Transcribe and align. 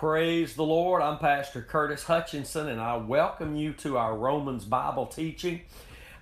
Praise 0.00 0.54
the 0.54 0.64
Lord. 0.64 1.02
I'm 1.02 1.18
Pastor 1.18 1.60
Curtis 1.60 2.04
Hutchinson, 2.04 2.68
and 2.68 2.80
I 2.80 2.96
welcome 2.96 3.54
you 3.54 3.74
to 3.74 3.98
our 3.98 4.16
Romans 4.16 4.64
Bible 4.64 5.04
teaching. 5.04 5.60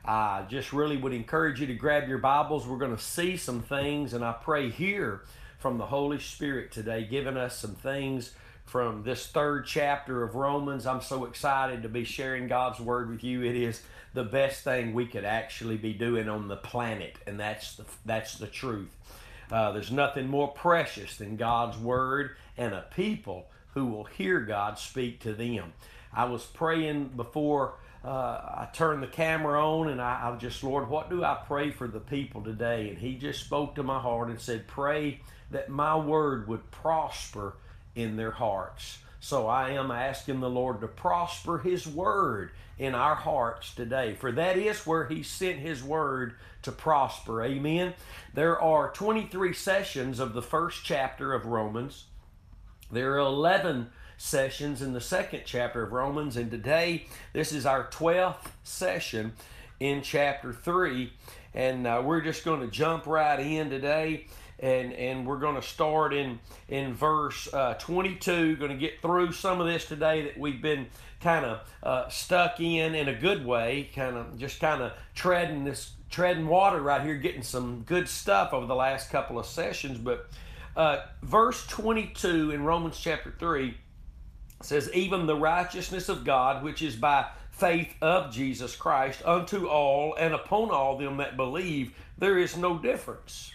I 0.04 0.44
just 0.48 0.72
really 0.72 0.96
would 0.96 1.12
encourage 1.12 1.60
you 1.60 1.68
to 1.68 1.74
grab 1.74 2.08
your 2.08 2.18
Bibles. 2.18 2.66
We're 2.66 2.78
going 2.78 2.96
to 2.96 3.00
see 3.00 3.36
some 3.36 3.62
things, 3.62 4.14
and 4.14 4.24
I 4.24 4.32
pray 4.32 4.68
here 4.68 5.22
from 5.60 5.78
the 5.78 5.86
Holy 5.86 6.18
Spirit 6.18 6.72
today, 6.72 7.06
giving 7.08 7.36
us 7.36 7.56
some 7.56 7.76
things 7.76 8.34
from 8.64 9.04
this 9.04 9.28
third 9.28 9.64
chapter 9.64 10.24
of 10.24 10.34
Romans. 10.34 10.84
I'm 10.84 11.00
so 11.00 11.24
excited 11.26 11.84
to 11.84 11.88
be 11.88 12.02
sharing 12.02 12.48
God's 12.48 12.80
Word 12.80 13.08
with 13.08 13.22
you. 13.22 13.44
It 13.44 13.54
is 13.54 13.80
the 14.12 14.24
best 14.24 14.64
thing 14.64 14.92
we 14.92 15.06
could 15.06 15.24
actually 15.24 15.76
be 15.76 15.92
doing 15.92 16.28
on 16.28 16.48
the 16.48 16.56
planet, 16.56 17.14
and 17.28 17.38
that's 17.38 17.76
the, 17.76 17.84
that's 18.04 18.38
the 18.38 18.48
truth. 18.48 18.90
Uh, 19.52 19.70
there's 19.70 19.92
nothing 19.92 20.26
more 20.26 20.48
precious 20.48 21.16
than 21.16 21.36
God's 21.36 21.78
Word 21.78 22.32
and 22.56 22.74
a 22.74 22.84
people 22.96 23.46
who 23.78 23.86
will 23.86 24.04
hear 24.04 24.40
God 24.40 24.76
speak 24.76 25.20
to 25.20 25.32
them. 25.32 25.72
I 26.12 26.24
was 26.24 26.44
praying 26.44 27.12
before 27.16 27.74
uh, 28.04 28.08
I 28.08 28.68
turned 28.72 29.04
the 29.04 29.08
camera 29.08 29.64
on, 29.64 29.88
and 29.88 30.00
I, 30.00 30.22
I 30.24 30.30
was 30.30 30.40
just, 30.40 30.64
Lord, 30.64 30.88
what 30.88 31.10
do 31.10 31.22
I 31.22 31.38
pray 31.46 31.70
for 31.70 31.86
the 31.86 32.00
people 32.00 32.42
today? 32.42 32.88
And 32.88 32.98
He 32.98 33.14
just 33.14 33.44
spoke 33.44 33.76
to 33.76 33.84
my 33.84 34.00
heart 34.00 34.30
and 34.30 34.40
said, 34.40 34.66
Pray 34.66 35.20
that 35.52 35.68
my 35.68 35.96
word 35.96 36.48
would 36.48 36.70
prosper 36.72 37.54
in 37.94 38.16
their 38.16 38.32
hearts. 38.32 38.98
So 39.20 39.46
I 39.46 39.70
am 39.70 39.92
asking 39.92 40.40
the 40.40 40.50
Lord 40.50 40.80
to 40.80 40.88
prosper 40.88 41.58
His 41.58 41.86
word 41.86 42.50
in 42.78 42.96
our 42.96 43.14
hearts 43.14 43.74
today, 43.74 44.14
for 44.14 44.32
that 44.32 44.56
is 44.56 44.86
where 44.86 45.06
He 45.06 45.22
sent 45.22 45.60
His 45.60 45.84
word 45.84 46.34
to 46.62 46.72
prosper. 46.72 47.44
Amen. 47.44 47.94
There 48.34 48.60
are 48.60 48.90
23 48.90 49.52
sessions 49.52 50.18
of 50.18 50.32
the 50.32 50.42
first 50.42 50.84
chapter 50.84 51.32
of 51.32 51.46
Romans. 51.46 52.04
There 52.90 53.14
are 53.14 53.18
11 53.18 53.90
sessions 54.16 54.80
in 54.80 54.94
the 54.94 55.00
second 55.00 55.42
chapter 55.44 55.82
of 55.82 55.92
Romans, 55.92 56.38
and 56.38 56.50
today 56.50 57.06
this 57.34 57.52
is 57.52 57.66
our 57.66 57.86
12th 57.88 58.46
session 58.64 59.34
in 59.78 60.00
chapter 60.00 60.54
3. 60.54 61.12
And 61.52 61.86
uh, 61.86 62.02
we're 62.02 62.22
just 62.22 62.46
going 62.46 62.60
to 62.60 62.66
jump 62.68 63.06
right 63.06 63.38
in 63.38 63.68
today. 63.68 64.26
And, 64.60 64.92
and 64.94 65.26
we're 65.26 65.38
going 65.38 65.54
to 65.54 65.62
start 65.62 66.14
in, 66.14 66.40
in 66.68 66.94
verse 66.94 67.52
uh, 67.52 67.74
22. 67.74 68.56
Going 68.56 68.70
to 68.70 68.76
get 68.76 69.02
through 69.02 69.32
some 69.32 69.60
of 69.60 69.66
this 69.66 69.84
today 69.84 70.22
that 70.22 70.38
we've 70.38 70.62
been 70.62 70.86
kind 71.20 71.44
of 71.44 71.60
uh, 71.82 72.08
stuck 72.08 72.58
in 72.58 72.94
in 72.94 73.08
a 73.08 73.14
good 73.14 73.44
way, 73.44 73.90
kind 73.94 74.16
of 74.16 74.38
just 74.38 74.60
kind 74.60 74.82
of 74.82 74.92
treading 75.14 75.64
this 75.64 75.92
treading 76.10 76.48
water 76.48 76.80
right 76.80 77.02
here, 77.02 77.16
getting 77.16 77.42
some 77.42 77.82
good 77.82 78.08
stuff 78.08 78.54
over 78.54 78.66
the 78.66 78.74
last 78.74 79.10
couple 79.10 79.38
of 79.38 79.46
sessions. 79.46 79.98
But 79.98 80.28
uh, 80.78 81.04
verse 81.22 81.66
22 81.66 82.52
in 82.52 82.62
Romans 82.62 82.98
chapter 82.98 83.34
3 83.36 83.76
says, 84.62 84.88
Even 84.94 85.26
the 85.26 85.36
righteousness 85.36 86.08
of 86.08 86.24
God, 86.24 86.62
which 86.62 86.82
is 86.82 86.94
by 86.94 87.26
faith 87.50 87.92
of 88.00 88.32
Jesus 88.32 88.76
Christ, 88.76 89.20
unto 89.24 89.66
all 89.66 90.14
and 90.14 90.32
upon 90.32 90.70
all 90.70 90.96
them 90.96 91.16
that 91.16 91.36
believe, 91.36 91.94
there 92.16 92.38
is 92.38 92.56
no 92.56 92.78
difference. 92.78 93.50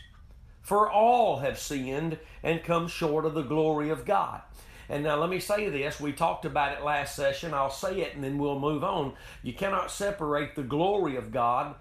For 0.61 0.91
all 0.91 1.39
have 1.39 1.57
sinned 1.57 2.19
and 2.43 2.63
come 2.63 2.89
short 2.89 3.25
of 3.25 3.33
the 3.33 3.41
glory 3.41 3.89
of 3.89 4.05
God. 4.05 4.41
And 4.89 5.03
now 5.03 5.15
let 5.15 5.29
me 5.29 5.39
say 5.39 5.69
this. 5.69 6.01
We 6.01 6.11
talked 6.11 6.43
about 6.43 6.77
it 6.77 6.83
last 6.83 7.15
session. 7.15 7.53
I'll 7.53 7.69
say 7.69 8.01
it 8.01 8.15
and 8.15 8.23
then 8.23 8.37
we'll 8.37 8.59
move 8.59 8.83
on. 8.83 9.13
You 9.43 9.53
cannot 9.53 9.91
separate 9.91 10.55
the 10.55 10.63
glory 10.63 11.15
of 11.15 11.31
God 11.31 11.75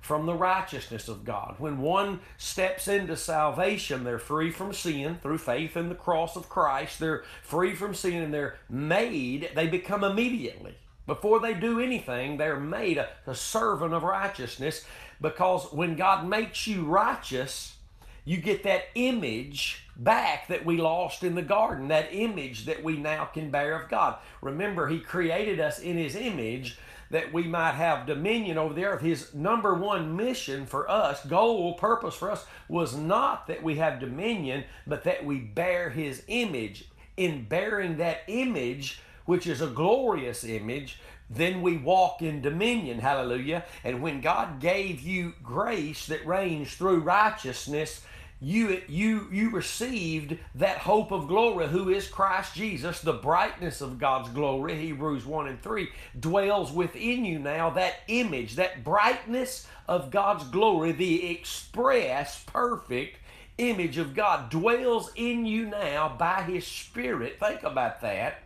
from 0.00 0.26
the 0.26 0.34
righteousness 0.34 1.08
of 1.08 1.24
God. 1.24 1.56
When 1.58 1.78
one 1.78 2.20
steps 2.36 2.88
into 2.88 3.16
salvation, 3.16 4.04
they're 4.04 4.18
free 4.18 4.50
from 4.50 4.72
sin 4.72 5.18
through 5.22 5.38
faith 5.38 5.76
in 5.76 5.88
the 5.88 5.94
cross 5.94 6.36
of 6.36 6.48
Christ. 6.48 6.98
They're 6.98 7.24
free 7.42 7.74
from 7.74 7.94
sin 7.94 8.22
and 8.22 8.32
they're 8.32 8.56
made, 8.68 9.50
they 9.54 9.66
become 9.66 10.04
immediately. 10.04 10.76
Before 11.06 11.40
they 11.40 11.54
do 11.54 11.80
anything, 11.80 12.36
they're 12.36 12.60
made 12.60 12.98
a, 12.98 13.08
a 13.26 13.34
servant 13.34 13.94
of 13.94 14.02
righteousness 14.02 14.84
because 15.20 15.72
when 15.72 15.96
God 15.96 16.28
makes 16.28 16.66
you 16.66 16.84
righteous, 16.84 17.76
you 18.24 18.36
get 18.36 18.62
that 18.64 18.84
image 18.94 19.86
back 19.96 20.48
that 20.48 20.64
we 20.64 20.76
lost 20.76 21.24
in 21.24 21.34
the 21.34 21.42
garden, 21.42 21.88
that 21.88 22.12
image 22.12 22.66
that 22.66 22.84
we 22.84 22.96
now 22.96 23.24
can 23.24 23.50
bear 23.50 23.74
of 23.80 23.88
God. 23.88 24.16
Remember, 24.42 24.86
He 24.86 25.00
created 25.00 25.60
us 25.60 25.78
in 25.78 25.96
His 25.96 26.14
image 26.14 26.78
that 27.10 27.32
we 27.32 27.44
might 27.44 27.72
have 27.72 28.06
dominion 28.06 28.58
over 28.58 28.74
the 28.74 28.84
earth. 28.84 29.00
His 29.00 29.34
number 29.34 29.74
one 29.74 30.16
mission 30.16 30.66
for 30.66 30.90
us, 30.90 31.24
goal, 31.24 31.74
purpose 31.74 32.14
for 32.14 32.30
us, 32.30 32.46
was 32.68 32.96
not 32.96 33.46
that 33.46 33.62
we 33.62 33.76
have 33.76 34.00
dominion, 34.00 34.64
but 34.86 35.04
that 35.04 35.24
we 35.24 35.38
bear 35.38 35.90
His 35.90 36.22
image. 36.28 36.84
In 37.16 37.44
bearing 37.44 37.96
that 37.96 38.22
image, 38.28 39.00
which 39.24 39.46
is 39.46 39.60
a 39.60 39.66
glorious 39.66 40.44
image, 40.44 41.00
then 41.30 41.62
we 41.62 41.76
walk 41.76 42.22
in 42.22 42.40
dominion. 42.40 43.00
Hallelujah. 43.00 43.64
And 43.84 44.00
when 44.00 44.20
God 44.20 44.60
gave 44.60 45.00
you 45.00 45.34
grace 45.42 46.06
that 46.06 46.26
reigns 46.26 46.74
through 46.74 47.00
righteousness, 47.00 48.02
you 48.40 48.82
you 48.86 49.28
you 49.32 49.50
received 49.50 50.38
that 50.54 50.78
hope 50.78 51.10
of 51.10 51.26
glory 51.26 51.66
who 51.68 51.88
is 51.88 52.06
Christ 52.06 52.54
Jesus. 52.54 53.00
The 53.00 53.12
brightness 53.12 53.80
of 53.80 53.98
God's 53.98 54.28
glory 54.30 54.76
Hebrews 54.76 55.26
1 55.26 55.48
and 55.48 55.60
3 55.60 55.88
dwells 56.18 56.70
within 56.70 57.24
you 57.24 57.38
now. 57.38 57.70
That 57.70 57.96
image 58.06 58.54
that 58.54 58.84
brightness 58.84 59.66
of 59.88 60.10
God's 60.10 60.44
glory 60.44 60.92
the 60.92 61.30
express 61.30 62.44
perfect 62.44 63.18
image 63.58 63.98
of 63.98 64.14
God 64.14 64.50
dwells 64.50 65.10
in 65.16 65.44
you 65.44 65.66
now 65.66 66.14
by 66.16 66.42
his 66.42 66.64
spirit. 66.64 67.40
Think 67.40 67.64
about 67.64 68.00
that 68.02 68.42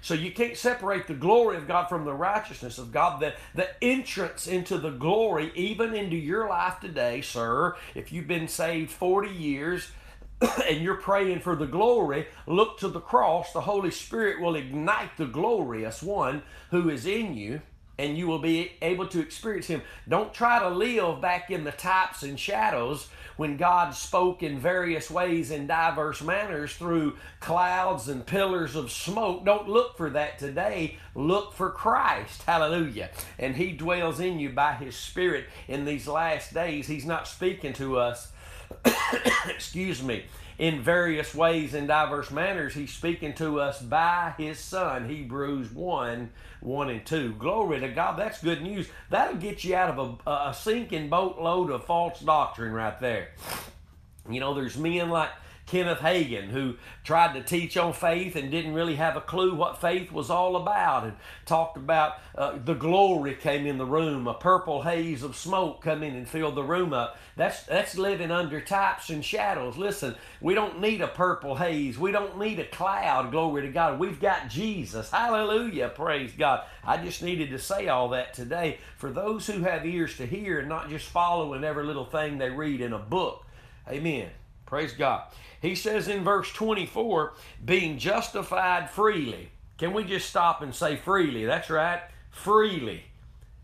so 0.00 0.14
you 0.14 0.30
can't 0.32 0.56
separate 0.56 1.06
the 1.06 1.14
glory 1.14 1.56
of 1.56 1.68
God 1.68 1.88
from 1.88 2.04
the 2.04 2.14
righteousness 2.14 2.78
of 2.78 2.92
God. 2.92 3.20
The, 3.20 3.34
the 3.54 3.68
entrance 3.82 4.46
into 4.46 4.78
the 4.78 4.90
glory, 4.90 5.52
even 5.54 5.94
into 5.94 6.16
your 6.16 6.48
life 6.48 6.80
today, 6.80 7.20
sir, 7.20 7.76
if 7.94 8.12
you've 8.12 8.28
been 8.28 8.48
saved 8.48 8.90
40 8.90 9.30
years, 9.30 9.90
and 10.68 10.80
you're 10.80 10.94
praying 10.94 11.40
for 11.40 11.56
the 11.56 11.66
glory, 11.66 12.26
look 12.46 12.78
to 12.78 12.88
the 12.88 13.00
cross. 13.00 13.52
The 13.52 13.62
Holy 13.62 13.90
Spirit 13.90 14.40
will 14.40 14.54
ignite 14.54 15.16
the 15.16 15.26
glorious 15.26 16.02
one 16.02 16.42
who 16.70 16.88
is 16.88 17.06
in 17.06 17.34
you 17.34 17.60
and 17.98 18.16
you 18.16 18.26
will 18.26 18.38
be 18.38 18.72
able 18.80 19.06
to 19.08 19.20
experience 19.20 19.66
Him. 19.66 19.82
Don't 20.08 20.32
try 20.32 20.60
to 20.60 20.68
live 20.68 21.20
back 21.20 21.50
in 21.50 21.64
the 21.64 21.72
types 21.72 22.22
and 22.22 22.38
shadows 22.38 23.08
when 23.36 23.56
God 23.56 23.94
spoke 23.94 24.42
in 24.42 24.58
various 24.58 25.10
ways 25.10 25.50
in 25.50 25.66
diverse 25.66 26.22
manners 26.22 26.74
through 26.74 27.16
clouds 27.40 28.08
and 28.08 28.26
pillars 28.26 28.74
of 28.74 28.90
smoke. 28.90 29.44
Don't 29.44 29.68
look 29.68 29.96
for 29.96 30.10
that 30.10 30.38
today. 30.38 30.98
Look 31.14 31.54
for 31.54 31.70
Christ. 31.70 32.42
Hallelujah. 32.42 33.10
And 33.38 33.56
He 33.56 33.72
dwells 33.72 34.20
in 34.20 34.38
you 34.38 34.50
by 34.50 34.74
His 34.74 34.96
Spirit 34.96 35.46
in 35.68 35.84
these 35.84 36.08
last 36.08 36.54
days. 36.54 36.86
He's 36.86 37.06
not 37.06 37.28
speaking 37.28 37.72
to 37.74 37.98
us, 37.98 38.32
excuse 39.48 40.02
me, 40.02 40.24
in 40.58 40.82
various 40.82 41.34
ways 41.34 41.72
in 41.72 41.86
diverse 41.86 42.30
manners. 42.30 42.74
He's 42.74 42.92
speaking 42.92 43.34
to 43.34 43.60
us 43.60 43.80
by 43.80 44.34
His 44.36 44.58
Son. 44.58 45.08
Hebrews 45.08 45.70
1 45.70 46.30
1 46.60 46.90
and 46.90 47.06
2. 47.06 47.34
Glory 47.34 47.80
to 47.80 47.88
God. 47.88 48.18
That's 48.18 48.42
good 48.42 48.62
news. 48.62 48.88
That'll 49.10 49.36
get 49.36 49.62
you 49.62 49.76
out 49.76 49.96
of 49.96 50.20
a, 50.26 50.30
a 50.30 50.54
sinking 50.54 51.08
boatload 51.08 51.70
of 51.70 51.84
false 51.84 52.20
doctrine 52.20 52.72
right 52.72 52.98
there. 53.00 53.28
You 54.28 54.40
know, 54.40 54.54
there's 54.54 54.76
men 54.76 55.08
like 55.08 55.30
Kenneth 55.68 55.98
Hagin, 55.98 56.48
who 56.48 56.76
tried 57.04 57.34
to 57.34 57.42
teach 57.42 57.76
on 57.76 57.92
faith 57.92 58.36
and 58.36 58.50
didn't 58.50 58.72
really 58.72 58.96
have 58.96 59.16
a 59.16 59.20
clue 59.20 59.54
what 59.54 59.80
faith 59.80 60.10
was 60.10 60.30
all 60.30 60.56
about, 60.56 61.04
and 61.04 61.12
talked 61.44 61.76
about 61.76 62.14
uh, 62.34 62.58
the 62.64 62.74
glory 62.74 63.34
came 63.34 63.66
in 63.66 63.76
the 63.76 63.84
room, 63.84 64.26
a 64.26 64.34
purple 64.34 64.82
haze 64.82 65.22
of 65.22 65.36
smoke 65.36 65.82
come 65.82 66.02
in 66.02 66.14
and 66.14 66.26
filled 66.26 66.54
the 66.54 66.62
room 66.62 66.94
up. 66.94 67.18
That's 67.36 67.62
that's 67.64 67.96
living 67.98 68.30
under 68.30 68.60
types 68.60 69.10
and 69.10 69.24
shadows. 69.24 69.76
Listen, 69.76 70.14
we 70.40 70.54
don't 70.54 70.80
need 70.80 71.02
a 71.02 71.08
purple 71.08 71.56
haze. 71.56 71.98
We 71.98 72.12
don't 72.12 72.38
need 72.38 72.58
a 72.58 72.66
cloud. 72.66 73.30
Glory 73.30 73.62
to 73.62 73.68
God. 73.68 73.98
We've 73.98 74.20
got 74.20 74.48
Jesus. 74.48 75.10
Hallelujah. 75.10 75.90
Praise 75.90 76.32
God. 76.32 76.64
I 76.82 76.96
just 76.96 77.22
needed 77.22 77.50
to 77.50 77.58
say 77.58 77.88
all 77.88 78.08
that 78.10 78.32
today 78.32 78.78
for 78.96 79.10
those 79.10 79.46
who 79.46 79.60
have 79.60 79.84
ears 79.84 80.16
to 80.16 80.26
hear 80.26 80.60
and 80.60 80.68
not 80.68 80.88
just 80.88 81.06
following 81.06 81.62
every 81.62 81.84
little 81.84 82.06
thing 82.06 82.38
they 82.38 82.50
read 82.50 82.80
in 82.80 82.94
a 82.94 82.98
book. 82.98 83.44
Amen. 83.88 84.30
Praise 84.66 84.92
God. 84.92 85.22
He 85.60 85.74
says 85.74 86.08
in 86.08 86.24
verse 86.24 86.52
24, 86.52 87.34
being 87.64 87.98
justified 87.98 88.90
freely. 88.90 89.50
Can 89.76 89.92
we 89.92 90.04
just 90.04 90.28
stop 90.28 90.62
and 90.62 90.74
say 90.74 90.96
freely? 90.96 91.44
That's 91.44 91.70
right, 91.70 92.00
freely. 92.30 93.04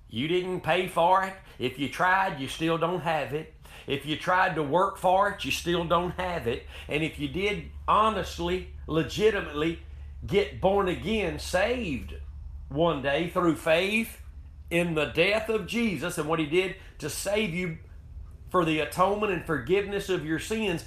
You 0.08 0.28
didn't 0.28 0.60
pay 0.60 0.88
for 0.88 1.24
it. 1.24 1.34
If 1.58 1.78
you 1.78 1.88
tried, 1.88 2.40
you 2.40 2.48
still 2.48 2.78
don't 2.78 3.00
have 3.00 3.32
it. 3.32 3.52
If 3.86 4.06
you 4.06 4.16
tried 4.16 4.54
to 4.54 4.62
work 4.62 4.96
for 4.96 5.30
it, 5.30 5.44
you 5.44 5.50
still 5.50 5.84
don't 5.84 6.12
have 6.12 6.46
it. 6.46 6.66
And 6.88 7.02
if 7.02 7.18
you 7.18 7.28
did 7.28 7.64
honestly, 7.86 8.70
legitimately 8.86 9.80
get 10.26 10.60
born 10.60 10.88
again, 10.88 11.38
saved 11.38 12.14
one 12.68 13.02
day 13.02 13.28
through 13.28 13.56
faith 13.56 14.20
in 14.70 14.94
the 14.94 15.06
death 15.06 15.48
of 15.48 15.66
Jesus 15.66 16.16
and 16.18 16.28
what 16.28 16.38
he 16.38 16.46
did 16.46 16.76
to 16.98 17.10
save 17.10 17.54
you 17.54 17.78
for 18.50 18.64
the 18.64 18.80
atonement 18.80 19.32
and 19.32 19.44
forgiveness 19.44 20.08
of 20.08 20.24
your 20.24 20.38
sins, 20.38 20.84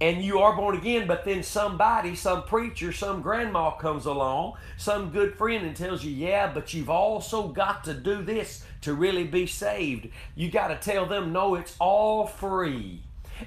and 0.00 0.22
you 0.24 0.38
are 0.38 0.56
born 0.56 0.76
again, 0.76 1.06
but 1.06 1.24
then 1.24 1.42
somebody, 1.42 2.14
some 2.14 2.44
preacher, 2.44 2.90
some 2.92 3.20
grandma 3.20 3.72
comes 3.72 4.06
along, 4.06 4.54
some 4.78 5.10
good 5.10 5.36
friend 5.36 5.66
and 5.66 5.76
tells 5.76 6.02
you, 6.02 6.10
yeah, 6.10 6.50
but 6.52 6.72
you've 6.72 6.88
also 6.88 7.48
got 7.48 7.84
to 7.84 7.92
do 7.92 8.22
this 8.22 8.64
to 8.80 8.94
really 8.94 9.24
be 9.24 9.46
saved. 9.46 10.08
You 10.34 10.50
got 10.50 10.68
to 10.68 10.76
tell 10.76 11.04
them, 11.04 11.32
no, 11.32 11.54
it's 11.54 11.76
all 11.78 12.26
free. 12.26 13.02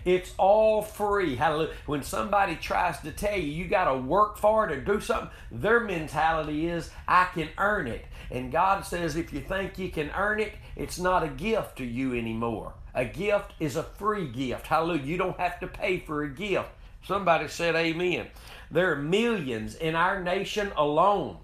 It's 0.05 0.33
all 0.38 0.81
free. 0.81 1.35
Hallelujah. 1.35 1.73
When 1.85 2.03
somebody 2.03 2.55
tries 2.55 3.00
to 3.01 3.11
tell 3.11 3.38
you 3.38 3.47
you 3.47 3.67
got 3.67 3.91
to 3.91 3.97
work 3.97 4.38
for 4.38 4.69
it 4.69 4.75
or 4.75 4.81
do 4.81 5.00
something, 5.00 5.29
their 5.51 5.79
mentality 5.79 6.67
is, 6.67 6.89
I 7.07 7.25
can 7.33 7.50
earn 7.57 7.88
it. 7.88 8.05
And 8.31 8.51
God 8.51 8.85
says, 8.85 9.15
if 9.15 9.33
you 9.33 9.41
think 9.41 9.77
you 9.77 9.89
can 9.89 10.09
earn 10.15 10.39
it, 10.39 10.53
it's 10.75 11.00
not 11.00 11.23
a 11.23 11.27
gift 11.27 11.77
to 11.77 11.85
you 11.85 12.13
anymore. 12.15 12.73
A 12.95 13.05
gift 13.05 13.53
is 13.59 13.75
a 13.75 13.83
free 13.83 14.27
gift. 14.27 14.67
Hallelujah. 14.67 15.03
You 15.03 15.17
don't 15.17 15.39
have 15.39 15.59
to 15.61 15.67
pay 15.67 15.99
for 15.99 16.23
a 16.23 16.29
gift. 16.29 16.69
Somebody 17.05 17.47
said 17.47 17.75
amen. 17.75 18.27
There 18.71 18.91
are 18.91 18.95
millions 18.95 19.75
in 19.75 19.95
our 19.95 20.23
nation 20.23 20.71
alone, 20.77 21.37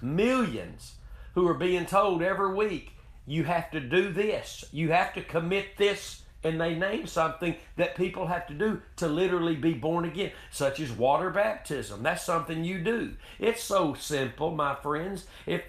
millions, 0.00 0.94
who 1.34 1.46
are 1.48 1.54
being 1.54 1.86
told 1.86 2.22
every 2.22 2.54
week, 2.54 2.92
you 3.26 3.44
have 3.44 3.70
to 3.70 3.80
do 3.80 4.10
this. 4.12 4.64
You 4.72 4.90
have 4.90 5.14
to 5.14 5.22
commit 5.22 5.76
this. 5.76 6.22
And 6.44 6.60
they 6.60 6.74
name 6.74 7.06
something 7.06 7.56
that 7.76 7.96
people 7.96 8.28
have 8.28 8.46
to 8.46 8.54
do 8.54 8.80
to 8.96 9.08
literally 9.08 9.56
be 9.56 9.74
born 9.74 10.04
again, 10.04 10.30
such 10.52 10.78
as 10.78 10.92
water 10.92 11.30
baptism. 11.30 12.02
That's 12.02 12.24
something 12.24 12.62
you 12.62 12.78
do. 12.78 13.16
It's 13.40 13.62
so 13.62 13.94
simple, 13.94 14.52
my 14.52 14.76
friends. 14.76 15.26
If 15.46 15.62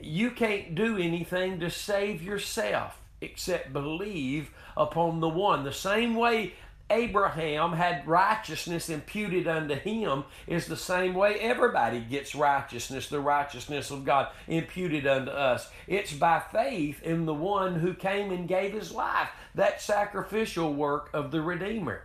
you 0.00 0.30
can't 0.30 0.74
do 0.76 0.96
anything 0.96 1.58
to 1.58 1.70
save 1.70 2.22
yourself, 2.22 3.00
except 3.20 3.72
believe 3.72 4.50
upon 4.76 5.20
the 5.20 5.28
one. 5.28 5.64
The 5.64 5.72
same 5.72 6.14
way 6.14 6.54
Abraham 6.88 7.72
had 7.72 8.06
righteousness 8.06 8.88
imputed 8.88 9.48
unto 9.48 9.74
him 9.74 10.24
is 10.46 10.66
the 10.66 10.76
same 10.76 11.14
way 11.14 11.34
everybody 11.40 12.00
gets 12.00 12.34
righteousness, 12.34 13.08
the 13.08 13.18
righteousness 13.18 13.90
of 13.90 14.04
God 14.04 14.28
imputed 14.46 15.06
unto 15.06 15.32
us. 15.32 15.68
It's 15.88 16.12
by 16.12 16.40
faith 16.52 17.02
in 17.02 17.26
the 17.26 17.34
one 17.34 17.80
who 17.80 17.92
came 17.92 18.30
and 18.30 18.46
gave 18.46 18.72
his 18.72 18.92
life, 18.92 19.30
that 19.54 19.82
sacrificial 19.82 20.72
work 20.74 21.10
of 21.12 21.32
the 21.32 21.42
Redeemer. 21.42 22.02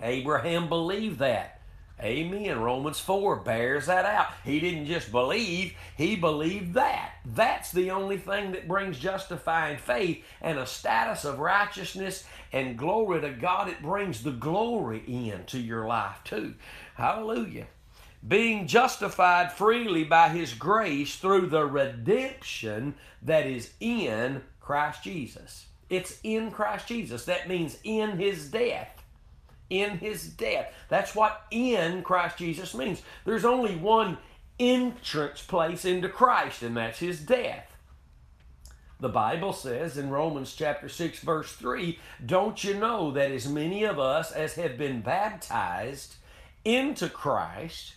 Abraham 0.00 0.68
believed 0.68 1.18
that. 1.18 1.57
Amen. 2.00 2.60
Romans 2.60 3.00
4 3.00 3.36
bears 3.36 3.86
that 3.86 4.04
out. 4.04 4.28
He 4.44 4.60
didn't 4.60 4.86
just 4.86 5.10
believe, 5.10 5.74
he 5.96 6.14
believed 6.14 6.74
that. 6.74 7.14
That's 7.24 7.72
the 7.72 7.90
only 7.90 8.18
thing 8.18 8.52
that 8.52 8.68
brings 8.68 8.98
justifying 8.98 9.78
faith 9.78 10.24
and 10.40 10.58
a 10.58 10.66
status 10.66 11.24
of 11.24 11.40
righteousness 11.40 12.24
and 12.52 12.78
glory 12.78 13.20
to 13.20 13.30
God. 13.30 13.68
It 13.68 13.82
brings 13.82 14.22
the 14.22 14.30
glory 14.30 15.02
into 15.06 15.58
your 15.58 15.86
life 15.86 16.20
too. 16.22 16.54
Hallelujah. 16.94 17.66
Being 18.26 18.68
justified 18.68 19.52
freely 19.52 20.04
by 20.04 20.28
his 20.28 20.54
grace 20.54 21.16
through 21.16 21.46
the 21.46 21.64
redemption 21.64 22.94
that 23.22 23.46
is 23.46 23.72
in 23.80 24.42
Christ 24.60 25.02
Jesus. 25.02 25.66
It's 25.90 26.18
in 26.22 26.50
Christ 26.50 26.86
Jesus. 26.86 27.24
That 27.24 27.48
means 27.48 27.78
in 27.82 28.18
his 28.18 28.50
death 28.50 28.97
in 29.70 29.98
his 29.98 30.28
death. 30.28 30.72
That's 30.88 31.14
what 31.14 31.42
in 31.50 32.02
Christ 32.02 32.38
Jesus 32.38 32.74
means. 32.74 33.02
There's 33.24 33.44
only 33.44 33.76
one 33.76 34.18
entrance 34.58 35.42
place 35.42 35.84
into 35.84 36.08
Christ, 36.08 36.62
and 36.62 36.76
that's 36.76 36.98
his 36.98 37.20
death. 37.20 37.76
The 39.00 39.08
Bible 39.08 39.52
says 39.52 39.96
in 39.96 40.10
Romans 40.10 40.54
chapter 40.54 40.88
6, 40.88 41.20
verse 41.20 41.52
3 41.52 41.98
Don't 42.24 42.64
you 42.64 42.74
know 42.74 43.12
that 43.12 43.30
as 43.30 43.48
many 43.48 43.84
of 43.84 43.98
us 43.98 44.32
as 44.32 44.54
have 44.54 44.76
been 44.76 45.02
baptized 45.02 46.16
into 46.64 47.08
Christ 47.08 47.94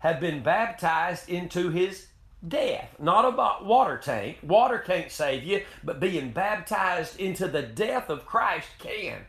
have 0.00 0.18
been 0.18 0.42
baptized 0.42 1.28
into 1.28 1.70
his 1.70 2.08
death? 2.46 2.96
Not 2.98 3.24
about 3.24 3.64
water 3.64 3.98
tank. 3.98 4.38
Water 4.42 4.78
can't 4.78 5.12
save 5.12 5.44
you, 5.44 5.62
but 5.84 6.00
being 6.00 6.32
baptized 6.32 7.20
into 7.20 7.46
the 7.46 7.62
death 7.62 8.10
of 8.10 8.26
Christ 8.26 8.66
can. 8.80 9.20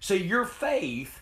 See, 0.00 0.16
your 0.16 0.44
faith 0.44 1.20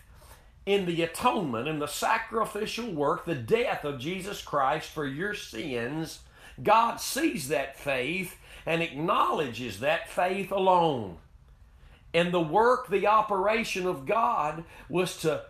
in 0.65 0.85
the 0.85 1.01
atonement 1.01 1.67
and 1.67 1.81
the 1.81 1.87
sacrificial 1.87 2.91
work, 2.91 3.25
the 3.25 3.35
death 3.35 3.83
of 3.83 3.99
Jesus 3.99 4.41
Christ 4.41 4.89
for 4.89 5.05
your 5.07 5.33
sins, 5.33 6.19
God 6.61 6.97
sees 6.97 7.47
that 7.47 7.79
faith 7.79 8.37
and 8.65 8.81
acknowledges 8.81 9.79
that 9.79 10.09
faith 10.09 10.51
alone. 10.51 11.17
And 12.13 12.33
the 12.33 12.41
work, 12.41 12.89
the 12.89 13.07
operation 13.07 13.87
of 13.87 14.05
God 14.05 14.63
was 14.89 15.17
to 15.17 15.45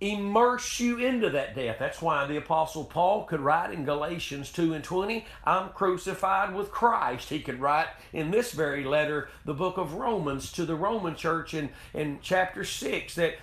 immerse 0.00 0.78
you 0.78 0.98
into 0.98 1.30
that 1.30 1.54
death. 1.54 1.76
That's 1.78 2.00
why 2.00 2.26
the 2.26 2.36
Apostle 2.36 2.84
Paul 2.84 3.24
could 3.24 3.40
write 3.40 3.72
in 3.72 3.84
Galatians 3.84 4.52
2 4.52 4.74
and 4.74 4.84
20, 4.84 5.26
I'm 5.44 5.70
crucified 5.70 6.54
with 6.54 6.70
Christ. 6.70 7.28
He 7.28 7.40
could 7.40 7.60
write 7.60 7.88
in 8.12 8.30
this 8.30 8.52
very 8.52 8.84
letter, 8.84 9.28
the 9.44 9.54
book 9.54 9.76
of 9.76 9.94
Romans, 9.94 10.52
to 10.52 10.64
the 10.64 10.76
Roman 10.76 11.16
church 11.16 11.52
in, 11.52 11.70
in 11.94 12.18
chapter 12.22 12.64
6, 12.64 13.14
that 13.16 13.34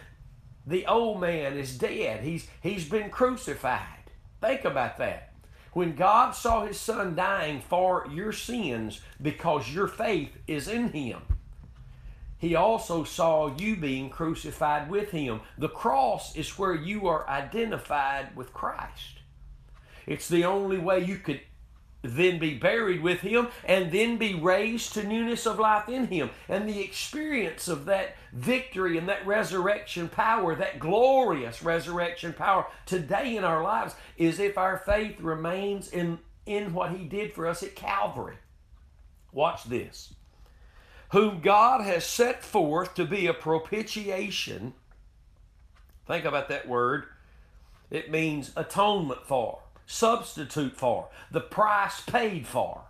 the 0.66 0.86
old 0.88 1.19
man 1.19 1.57
is 1.57 1.78
dead. 1.78 2.24
He's, 2.24 2.48
he's 2.62 2.88
been 2.88 3.10
crucified. 3.10 4.12
Think 4.42 4.63
about 4.63 4.98
that. 4.98 5.34
When 5.74 5.96
God 5.96 6.31
saw 6.31 6.66
his 6.66 6.80
son 6.80 7.16
dying 7.16 7.60
for 7.60 8.07
your 8.10 8.31
sins 8.31 9.02
because 9.22 9.74
your 9.74 9.90
faith 9.90 10.31
is 10.48 10.69
in 10.69 10.94
him, 10.94 11.22
he 12.45 12.53
also 12.53 13.03
saw 13.03 13.57
you 13.57 13.75
being 13.75 14.07
crucified 14.07 14.88
with 14.88 15.09
him. 15.09 15.42
The 15.57 15.68
cross 15.68 16.36
is 16.36 16.59
where 16.59 16.75
you 16.75 17.07
are 17.07 17.27
identified 17.27 18.36
with 18.36 18.53
Christ. 18.53 19.21
It's 20.06 20.27
the 20.27 20.45
only 20.45 20.77
way 20.77 21.03
you 21.03 21.18
could 21.18 21.42
then 22.03 22.38
be 22.38 22.53
buried 22.53 23.01
with 23.01 23.21
him 23.21 23.47
and 23.63 23.92
then 23.92 24.18
be 24.18 24.36
raised 24.36 24.94
to 24.94 25.03
newness 25.03 25.47
of 25.47 25.57
life 25.57 25.89
in 25.89 26.06
him. 26.06 26.30
And 26.47 26.69
the 26.69 26.81
experience 26.81 27.68
of 27.68 27.86
that 27.86 28.15
victory 28.31 29.00
and 29.00 29.09
that 29.09 29.25
resurrection 29.25 30.07
power, 30.07 30.53
that 30.53 30.77
glorious 30.77 31.63
resurrection 31.63 32.31
power 32.31 32.68
today 32.86 33.38
in 33.38 33.44
our 33.44 33.63
lives 33.63 33.95
is 34.18 34.39
if 34.39 34.56
our 34.56 34.77
faith 34.77 35.19
remains 35.19 35.89
in, 35.89 36.19
in 36.45 36.75
what 36.75 36.92
he 36.92 37.06
did 37.06 37.33
for 37.33 37.47
us 37.47 37.63
at 37.63 37.75
Calvary. 37.75 38.38
Watch 39.31 39.63
this 39.63 40.13
whom 41.15 41.39
God 41.39 41.79
has 41.79 42.06
set 42.06 42.44
forth 42.44 42.94
to 42.95 43.06
be 43.06 43.25
a 43.25 43.33
propitiation. 43.33 44.73
Think 46.06 46.25
about 46.25 46.50
that 46.50 46.67
word. 46.67 47.06
It 47.89 48.12
means 48.12 48.51
atonement 48.57 49.25
for, 49.25 49.59
substitute 49.85 50.75
for, 50.75 51.07
the 51.31 51.40
price 51.40 52.01
paid 52.01 52.45
for. 52.45 52.81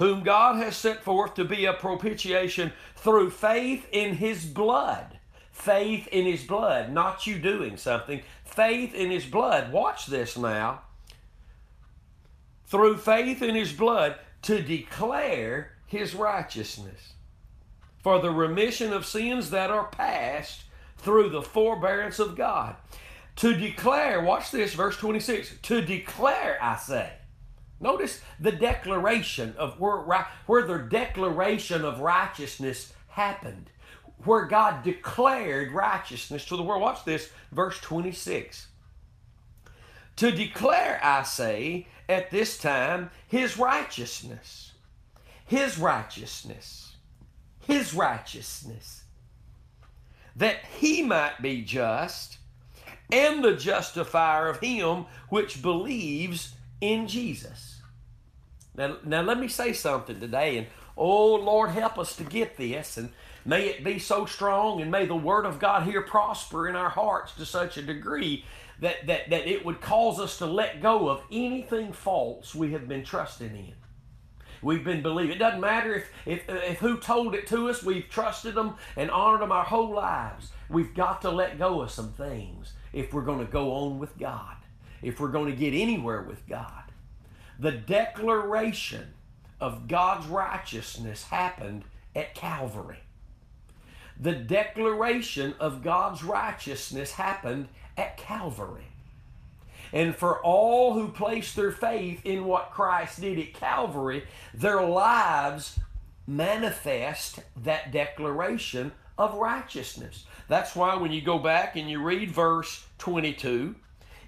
Whom 0.00 0.24
God 0.24 0.56
has 0.56 0.76
set 0.76 1.04
forth 1.04 1.34
to 1.34 1.44
be 1.44 1.64
a 1.64 1.72
propitiation 1.72 2.72
through 2.96 3.30
faith 3.30 3.86
in 3.92 4.16
his 4.16 4.44
blood. 4.44 5.20
Faith 5.52 6.08
in 6.08 6.24
his 6.24 6.42
blood, 6.42 6.90
not 6.90 7.24
you 7.24 7.38
doing 7.38 7.76
something. 7.76 8.20
Faith 8.44 8.94
in 8.94 9.12
his 9.12 9.26
blood. 9.26 9.70
Watch 9.70 10.06
this 10.06 10.36
now. 10.36 10.80
Through 12.66 12.96
faith 12.96 13.42
in 13.42 13.54
his 13.54 13.72
blood 13.72 14.16
to 14.42 14.60
declare 14.60 15.70
his 15.92 16.14
righteousness 16.14 17.12
for 18.02 18.18
the 18.18 18.30
remission 18.30 18.94
of 18.94 19.04
sins 19.04 19.50
that 19.50 19.70
are 19.70 19.88
past 19.88 20.62
through 20.96 21.28
the 21.28 21.42
forbearance 21.42 22.18
of 22.18 22.34
God. 22.34 22.76
To 23.36 23.54
declare, 23.54 24.22
watch 24.22 24.50
this, 24.50 24.72
verse 24.72 24.96
26, 24.96 25.56
to 25.62 25.82
declare, 25.82 26.58
I 26.62 26.76
say. 26.76 27.12
Notice 27.78 28.22
the 28.40 28.52
declaration 28.52 29.54
of 29.58 29.78
where, 29.78 30.26
where 30.46 30.66
the 30.66 30.78
declaration 30.78 31.84
of 31.84 32.00
righteousness 32.00 32.94
happened, 33.08 33.68
where 34.24 34.46
God 34.46 34.82
declared 34.82 35.72
righteousness 35.72 36.46
to 36.46 36.56
the 36.56 36.62
world. 36.62 36.80
Watch 36.80 37.04
this, 37.04 37.28
verse 37.50 37.78
26. 37.80 38.66
To 40.16 40.30
declare, 40.30 41.00
I 41.02 41.22
say, 41.24 41.86
at 42.08 42.30
this 42.30 42.56
time, 42.56 43.10
his 43.28 43.58
righteousness 43.58 44.71
his 45.52 45.76
righteousness, 45.76 46.96
his 47.60 47.92
righteousness, 47.92 49.02
that 50.34 50.56
he 50.78 51.02
might 51.02 51.42
be 51.42 51.60
just 51.60 52.38
and 53.12 53.44
the 53.44 53.54
justifier 53.54 54.48
of 54.48 54.60
him 54.60 55.04
which 55.28 55.60
believes 55.60 56.54
in 56.80 57.06
Jesus. 57.06 57.82
Now, 58.74 58.96
now 59.04 59.20
let 59.20 59.38
me 59.38 59.46
say 59.46 59.74
something 59.74 60.18
today, 60.18 60.56
and 60.56 60.68
oh 60.96 61.34
Lord, 61.34 61.68
help 61.68 61.98
us 61.98 62.16
to 62.16 62.24
get 62.24 62.56
this, 62.56 62.96
and 62.96 63.10
may 63.44 63.66
it 63.66 63.84
be 63.84 63.98
so 63.98 64.24
strong, 64.24 64.80
and 64.80 64.90
may 64.90 65.04
the 65.04 65.14
Word 65.14 65.44
of 65.44 65.58
God 65.58 65.82
here 65.82 66.00
prosper 66.00 66.66
in 66.66 66.76
our 66.76 66.88
hearts 66.88 67.34
to 67.34 67.44
such 67.44 67.76
a 67.76 67.82
degree 67.82 68.46
that, 68.80 69.06
that, 69.06 69.28
that 69.28 69.46
it 69.46 69.66
would 69.66 69.82
cause 69.82 70.18
us 70.18 70.38
to 70.38 70.46
let 70.46 70.80
go 70.80 71.10
of 71.10 71.20
anything 71.30 71.92
false 71.92 72.54
we 72.54 72.72
have 72.72 72.88
been 72.88 73.04
trusting 73.04 73.54
in. 73.54 73.74
We've 74.62 74.84
been 74.84 75.02
believing. 75.02 75.36
It 75.36 75.38
doesn't 75.38 75.60
matter 75.60 75.94
if, 75.94 76.10
if, 76.24 76.48
if 76.48 76.78
who 76.78 76.98
told 76.98 77.34
it 77.34 77.46
to 77.48 77.68
us, 77.68 77.82
we've 77.82 78.08
trusted 78.08 78.54
them 78.54 78.74
and 78.96 79.10
honored 79.10 79.42
them 79.42 79.52
our 79.52 79.64
whole 79.64 79.90
lives. 79.90 80.50
We've 80.68 80.94
got 80.94 81.20
to 81.22 81.30
let 81.30 81.58
go 81.58 81.82
of 81.82 81.90
some 81.90 82.12
things 82.12 82.72
if 82.92 83.12
we're 83.12 83.22
going 83.22 83.44
to 83.44 83.52
go 83.52 83.72
on 83.72 83.98
with 83.98 84.16
God, 84.18 84.56
if 85.02 85.20
we're 85.20 85.28
going 85.28 85.50
to 85.50 85.56
get 85.56 85.74
anywhere 85.74 86.22
with 86.22 86.46
God. 86.48 86.84
The 87.58 87.72
declaration 87.72 89.14
of 89.60 89.86
God's 89.86 90.26
righteousness 90.26 91.24
happened 91.24 91.84
at 92.14 92.34
Calvary. 92.34 93.00
The 94.18 94.32
declaration 94.32 95.54
of 95.58 95.82
God's 95.82 96.22
righteousness 96.22 97.12
happened 97.12 97.68
at 97.96 98.16
Calvary. 98.16 98.91
And 99.92 100.16
for 100.16 100.40
all 100.42 100.94
who 100.94 101.08
place 101.08 101.54
their 101.54 101.70
faith 101.72 102.24
in 102.24 102.44
what 102.44 102.70
Christ 102.70 103.20
did 103.20 103.38
at 103.38 103.54
Calvary, 103.54 104.24
their 104.54 104.82
lives 104.82 105.78
manifest 106.26 107.40
that 107.62 107.92
declaration 107.92 108.92
of 109.18 109.34
righteousness. 109.34 110.24
That's 110.48 110.74
why 110.74 110.96
when 110.96 111.12
you 111.12 111.20
go 111.20 111.38
back 111.38 111.76
and 111.76 111.90
you 111.90 112.02
read 112.02 112.30
verse 112.30 112.84
22, 112.98 113.74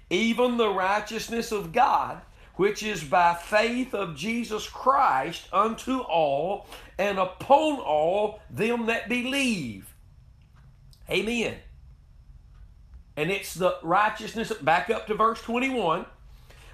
even 0.09 0.57
the 0.57 0.69
righteousness 0.69 1.51
of 1.51 1.71
God, 1.73 2.21
which 2.55 2.83
is 2.83 3.03
by 3.03 3.33
faith 3.33 3.93
of 3.93 4.15
Jesus 4.15 4.67
Christ 4.67 5.47
unto 5.51 5.99
all 5.99 6.67
and 6.97 7.17
upon 7.17 7.79
all 7.79 8.39
them 8.49 8.85
that 8.85 9.09
believe. 9.09 9.93
Amen. 11.09 11.55
And 13.17 13.31
it's 13.31 13.53
the 13.53 13.77
righteousness, 13.81 14.51
back 14.53 14.89
up 14.89 15.07
to 15.07 15.13
verse 15.13 15.41
21. 15.41 16.05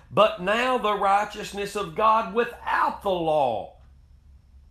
But 0.09 0.41
now 0.41 0.77
the 0.77 0.93
righteousness 0.93 1.75
of 1.75 1.95
God 1.95 2.33
without 2.33 3.03
the 3.03 3.09
law 3.09 3.75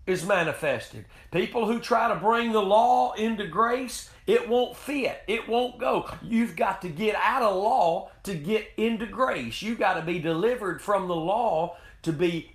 is 0.07 0.27
manifested. 0.27 1.07
People 1.31 1.67
who 1.67 1.79
try 1.79 2.09
to 2.09 2.17
bring 2.17 2.53
the 2.53 2.63
law 2.63 3.13
into 3.13 3.47
grace, 3.47 4.11
it 4.27 4.49
won't 4.49 4.77
fit. 4.77 5.23
It 5.27 5.49
won't 5.49 5.79
go. 5.79 6.11
You've 6.23 6.57
got 6.57 6.83
to 6.83 6.89
get 6.89 7.15
out 7.15 7.43
of 7.43 7.57
law 7.57 8.11
to 8.25 8.35
get 8.35 8.69
into 8.77 9.07
grace. 9.07 9.63
You've 9.63 9.79
got 9.79 9.95
to 9.95 10.03
be 10.03 10.19
delivered 10.19 10.83
from 10.83 11.09
the 11.09 11.17
law 11.17 11.77
to 12.03 12.13
be 12.13 12.53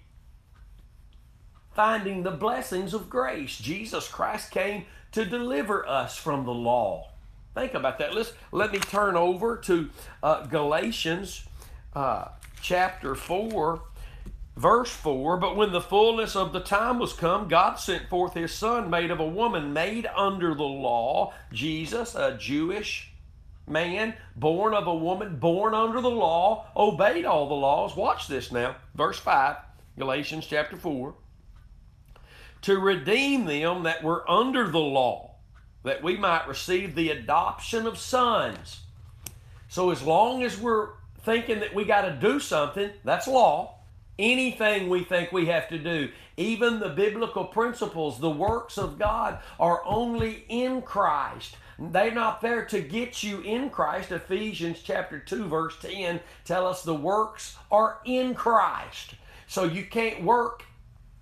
finding 1.71 2.23
the 2.23 2.31
blessings 2.31 2.93
of 2.93 3.09
grace. 3.09 3.57
Jesus 3.57 4.07
Christ 4.07 4.51
came 4.51 4.85
to 5.11 5.25
deliver 5.25 5.87
us 5.87 6.17
from 6.17 6.45
the 6.45 6.53
law. 6.53 7.11
Think 7.55 7.73
about 7.73 7.99
that. 7.99 8.13
Let's 8.13 8.33
let 8.51 8.73
me 8.73 8.79
turn 8.79 9.15
over 9.15 9.55
to 9.57 9.89
uh, 10.21 10.45
Galatians 10.45 11.45
uh, 11.95 12.27
chapter 12.61 13.15
four, 13.15 13.81
verse 14.57 14.91
four. 14.91 15.37
But 15.37 15.55
when 15.55 15.71
the 15.71 15.79
fullness 15.79 16.35
of 16.35 16.51
the 16.51 16.59
time 16.59 16.99
was 16.99 17.13
come, 17.13 17.47
God 17.47 17.75
sent 17.75 18.09
forth 18.09 18.33
His 18.33 18.53
Son, 18.53 18.89
made 18.89 19.09
of 19.09 19.21
a 19.21 19.27
woman, 19.27 19.71
made 19.71 20.05
under 20.05 20.53
the 20.53 20.63
law. 20.63 21.33
Jesus, 21.53 22.13
a 22.13 22.37
Jewish 22.37 23.13
man, 23.65 24.15
born 24.35 24.73
of 24.73 24.85
a 24.85 24.93
woman, 24.93 25.37
born 25.37 25.73
under 25.73 26.01
the 26.01 26.11
law, 26.11 26.67
obeyed 26.75 27.23
all 27.23 27.47
the 27.47 27.55
laws. 27.55 27.95
Watch 27.95 28.27
this 28.27 28.51
now, 28.51 28.75
verse 28.95 29.17
five, 29.17 29.55
Galatians 29.97 30.45
chapter 30.45 30.75
four. 30.75 31.15
To 32.63 32.79
redeem 32.79 33.45
them 33.45 33.83
that 33.83 34.03
were 34.03 34.29
under 34.29 34.67
the 34.69 34.79
law 34.79 35.34
that 35.85 36.03
we 36.03 36.17
might 36.17 36.47
receive 36.47 36.95
the 36.95 37.11
adoption 37.11 37.85
of 37.87 37.97
sons. 37.97 38.81
So 39.69 39.91
as 39.91 40.01
long 40.01 40.43
as 40.43 40.59
we're 40.59 40.89
thinking 41.21 41.59
that 41.59 41.75
we 41.75 41.85
got 41.85 42.01
to 42.01 42.11
do 42.11 42.39
something, 42.39 42.89
that's 43.03 43.27
law. 43.27 43.75
Anything 44.17 44.89
we 44.89 45.03
think 45.03 45.31
we 45.31 45.45
have 45.47 45.67
to 45.69 45.77
do, 45.77 46.09
even 46.37 46.79
the 46.79 46.89
biblical 46.89 47.45
principles, 47.45 48.19
the 48.19 48.29
works 48.29 48.77
of 48.77 48.97
God 48.97 49.39
are 49.59 49.83
only 49.85 50.45
in 50.49 50.81
Christ. 50.81 51.57
They're 51.77 52.11
not 52.11 52.41
there 52.41 52.65
to 52.65 52.79
get 52.81 53.21
you 53.21 53.41
in 53.41 53.69
Christ. 53.69 54.11
Ephesians 54.11 54.79
chapter 54.81 55.19
2 55.19 55.47
verse 55.47 55.77
10 55.81 56.21
tell 56.45 56.65
us 56.65 56.81
the 56.81 56.95
works 56.95 57.57
are 57.69 57.99
in 58.05 58.33
Christ. 58.33 59.15
So 59.47 59.65
you 59.65 59.83
can't 59.83 60.23
work 60.23 60.63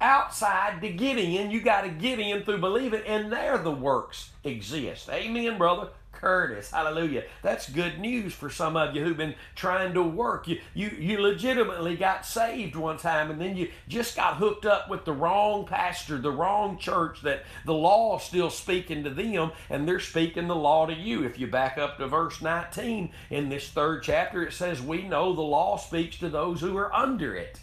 outside 0.03 0.81
to 0.81 0.89
get 0.89 1.17
in. 1.17 1.49
You 1.49 1.61
got 1.61 1.81
to 1.81 1.89
get 1.89 2.19
in 2.19 2.43
through 2.43 2.59
believing, 2.59 3.01
and 3.07 3.31
there 3.31 3.57
the 3.57 3.71
works 3.71 4.31
exist. 4.43 5.09
Amen, 5.09 5.57
brother. 5.57 5.89
Curtis, 6.11 6.71
hallelujah. 6.71 7.23
That's 7.41 7.69
good 7.69 7.99
news 7.99 8.33
for 8.33 8.49
some 8.49 8.77
of 8.77 8.95
you 8.95 9.03
who've 9.03 9.17
been 9.17 9.35
trying 9.55 9.93
to 9.95 10.01
work. 10.01 10.47
You, 10.47 10.61
you, 10.73 10.89
you 10.97 11.19
legitimately 11.19 11.97
got 11.97 12.25
saved 12.25 12.77
one 12.77 12.95
time 12.95 13.29
and 13.29 13.41
then 13.41 13.57
you 13.57 13.69
just 13.89 14.15
got 14.15 14.37
hooked 14.37 14.65
up 14.65 14.89
with 14.89 15.03
the 15.03 15.11
wrong 15.11 15.65
pastor, 15.65 16.17
the 16.17 16.31
wrong 16.31 16.77
church, 16.77 17.23
that 17.23 17.43
the 17.65 17.73
law 17.73 18.15
is 18.17 18.23
still 18.23 18.49
speaking 18.49 19.03
to 19.03 19.09
them 19.09 19.51
and 19.69 19.85
they're 19.85 19.99
speaking 19.99 20.47
the 20.47 20.55
law 20.55 20.85
to 20.85 20.93
you. 20.93 21.25
If 21.25 21.37
you 21.37 21.47
back 21.47 21.77
up 21.77 21.97
to 21.97 22.07
verse 22.07 22.41
19 22.41 23.11
in 23.29 23.49
this 23.49 23.67
third 23.67 24.03
chapter, 24.03 24.43
it 24.43 24.53
says, 24.53 24.81
We 24.81 25.01
know 25.01 25.33
the 25.33 25.41
law 25.41 25.75
speaks 25.75 26.17
to 26.19 26.29
those 26.29 26.61
who 26.61 26.77
are 26.77 26.93
under 26.95 27.35
it. 27.35 27.59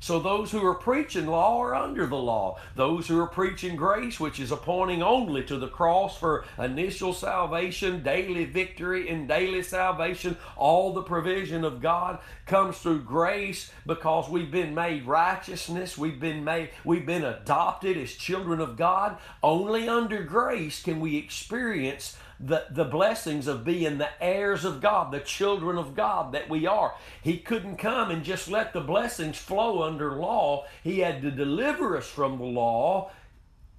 So 0.00 0.18
those 0.18 0.50
who 0.50 0.64
are 0.64 0.74
preaching 0.74 1.26
law 1.26 1.60
are 1.60 1.74
under 1.74 2.06
the 2.06 2.16
law. 2.16 2.58
Those 2.76 3.08
who 3.08 3.18
are 3.20 3.26
preaching 3.26 3.76
grace, 3.76 4.20
which 4.20 4.40
is 4.40 4.52
appointing 4.52 5.02
only 5.02 5.44
to 5.44 5.58
the 5.58 5.68
cross 5.68 6.16
for 6.16 6.44
initial 6.58 7.12
salvation, 7.12 8.02
daily 8.02 8.44
victory, 8.44 9.08
and 9.08 9.26
daily 9.26 9.62
salvation, 9.62 10.36
all 10.56 10.92
the 10.92 11.02
provision 11.02 11.64
of 11.64 11.80
God 11.80 12.18
comes 12.46 12.78
through 12.78 13.02
grace 13.02 13.70
because 13.86 14.28
we've 14.28 14.50
been 14.50 14.74
made 14.74 15.06
righteousness. 15.06 15.98
We've 15.98 16.20
been 16.20 16.44
made, 16.44 16.70
we've 16.84 17.06
been 17.06 17.24
adopted 17.24 17.96
as 17.96 18.12
children 18.12 18.60
of 18.60 18.76
God. 18.76 19.18
Only 19.42 19.88
under 19.88 20.22
grace 20.22 20.82
can 20.82 21.00
we 21.00 21.16
experience 21.16 22.16
the, 22.40 22.66
the 22.70 22.84
blessings 22.84 23.46
of 23.46 23.64
being 23.64 23.98
the 23.98 24.22
heirs 24.22 24.64
of 24.64 24.80
God, 24.80 25.12
the 25.12 25.20
children 25.20 25.76
of 25.76 25.96
God 25.96 26.32
that 26.32 26.48
we 26.48 26.66
are. 26.66 26.94
He 27.22 27.38
couldn't 27.38 27.76
come 27.76 28.10
and 28.10 28.22
just 28.22 28.48
let 28.48 28.72
the 28.72 28.80
blessings 28.80 29.36
flow 29.36 29.82
under 29.82 30.16
law. 30.16 30.66
He 30.82 31.00
had 31.00 31.22
to 31.22 31.30
deliver 31.30 31.96
us 31.96 32.06
from 32.06 32.38
the 32.38 32.44
law 32.44 33.10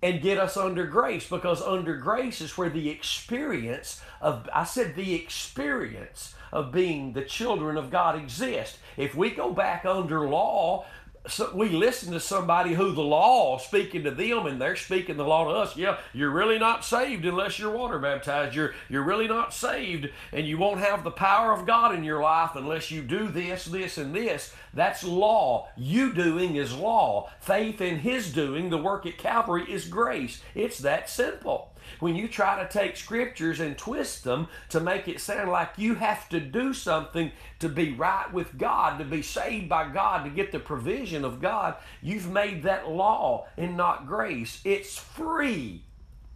and 0.02 0.22
get 0.22 0.38
us 0.38 0.56
under 0.56 0.86
grace 0.86 1.28
because 1.28 1.62
under 1.62 1.98
grace 1.98 2.42
is 2.42 2.58
where 2.58 2.70
the 2.70 2.90
experience 2.90 4.02
of, 4.22 4.50
I 4.54 4.64
said, 4.64 4.96
the 4.96 5.14
experience 5.14 6.36
of 6.52 6.72
being 6.72 7.14
the 7.14 7.24
children 7.24 7.78
of 7.78 7.92
God 7.92 8.18
exists. 8.18 8.78
If 8.98 9.16
we 9.16 9.30
go 9.30 9.52
back 9.52 9.86
under 9.86 10.28
law, 10.28 10.86
so 11.28 11.52
we 11.54 11.70
listen 11.70 12.14
to 12.14 12.20
somebody 12.20 12.74
who 12.74 12.92
the 12.92 13.02
law 13.02 13.58
speaking 13.58 14.04
to 14.04 14.12
them 14.12 14.46
and 14.46 14.62
they're 14.62 14.76
speaking 14.76 15.18
the 15.18 15.26
law 15.26 15.46
to 15.46 15.52
us. 15.52 15.76
Yeah 15.76 15.98
you're 16.14 16.30
really 16.32 16.60
not 16.60 16.86
saved 16.86 17.26
unless 17.26 17.60
you're 17.60 17.72
water 17.72 18.00
baptized. 18.00 18.56
You're 18.56 18.74
you're 18.90 19.04
really 19.04 19.28
not 19.28 19.54
saved 19.54 20.10
and 20.32 20.48
you 20.48 20.58
won't 20.58 20.80
have 20.80 21.04
the 21.04 21.12
power 21.12 21.52
of 21.52 21.66
god 21.66 21.94
in 21.94 22.04
your 22.04 22.22
life 22.22 22.52
unless 22.56 22.90
you 22.92 23.02
do 23.02 23.28
this 23.28 23.66
this 23.66 23.98
and 23.98 24.16
this. 24.16 24.54
That's 24.74 25.04
law. 25.04 25.70
You 25.76 26.14
doing 26.14 26.56
is 26.56 26.76
law. 26.76 27.30
Faith 27.40 27.82
in 27.82 28.00
his 28.00 28.32
doing 28.32 28.70
the 28.70 28.78
work 28.78 29.06
at 29.06 29.18
calvary 29.18 29.66
is 29.70 29.86
grace. 29.86 30.42
It's 30.56 30.80
that 30.80 31.10
simple 31.10 31.74
when 32.00 32.16
you 32.16 32.28
try 32.28 32.62
to 32.62 32.70
take 32.70 32.96
scriptures 32.96 33.60
and 33.60 33.78
twist 33.78 34.24
them 34.24 34.48
to 34.70 34.80
make 34.80 35.08
it 35.08 35.20
sound 35.20 35.50
like 35.50 35.72
you 35.78 35.96
have 35.96 36.30
to 36.30 36.40
do 36.40 36.74
something 36.74 37.32
to 37.60 37.70
be 37.70 37.92
right 37.92 38.32
with 38.34 38.58
God, 38.58 39.00
to 39.00 39.06
be 39.06 39.22
saved 39.22 39.70
by 39.70 39.90
God, 39.90 40.24
to 40.24 40.30
get 40.30 40.52
the 40.52 40.60
provision 40.60 41.26
of 41.26 41.42
God, 41.42 41.76
you've 42.02 42.32
made 42.32 42.64
that 42.64 42.90
law 42.90 43.48
and 43.58 43.76
not 43.76 44.08
grace. 44.08 44.62
It's 44.64 44.98
free 44.98 45.84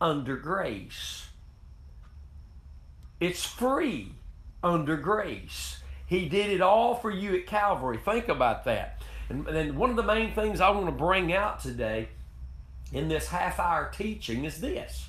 under 0.01 0.36
grace. 0.36 1.27
It's 3.19 3.45
free 3.45 4.13
under 4.63 4.98
grace. 4.98 5.77
He 6.05 6.27
did 6.27 6.51
it 6.51 6.62
all 6.62 6.95
for 6.95 7.10
you 7.10 7.36
at 7.36 7.48
Calvary. 7.48 7.98
Think 7.98 8.27
about 8.27 8.65
that. 8.65 9.01
And 9.29 9.45
then 9.45 9.75
one 9.77 9.89
of 9.89 9.95
the 9.95 10.03
main 10.03 10.33
things 10.33 10.62
I 10.62 10.69
want 10.69 10.86
to 10.88 10.91
bring 10.91 11.33
out 11.33 11.62
today 11.62 12.10
in 12.91 13.07
this 13.07 13.27
half 13.27 13.60
hour 13.60 13.89
teaching 13.91 14.45
is 14.45 14.62
this 14.62 15.07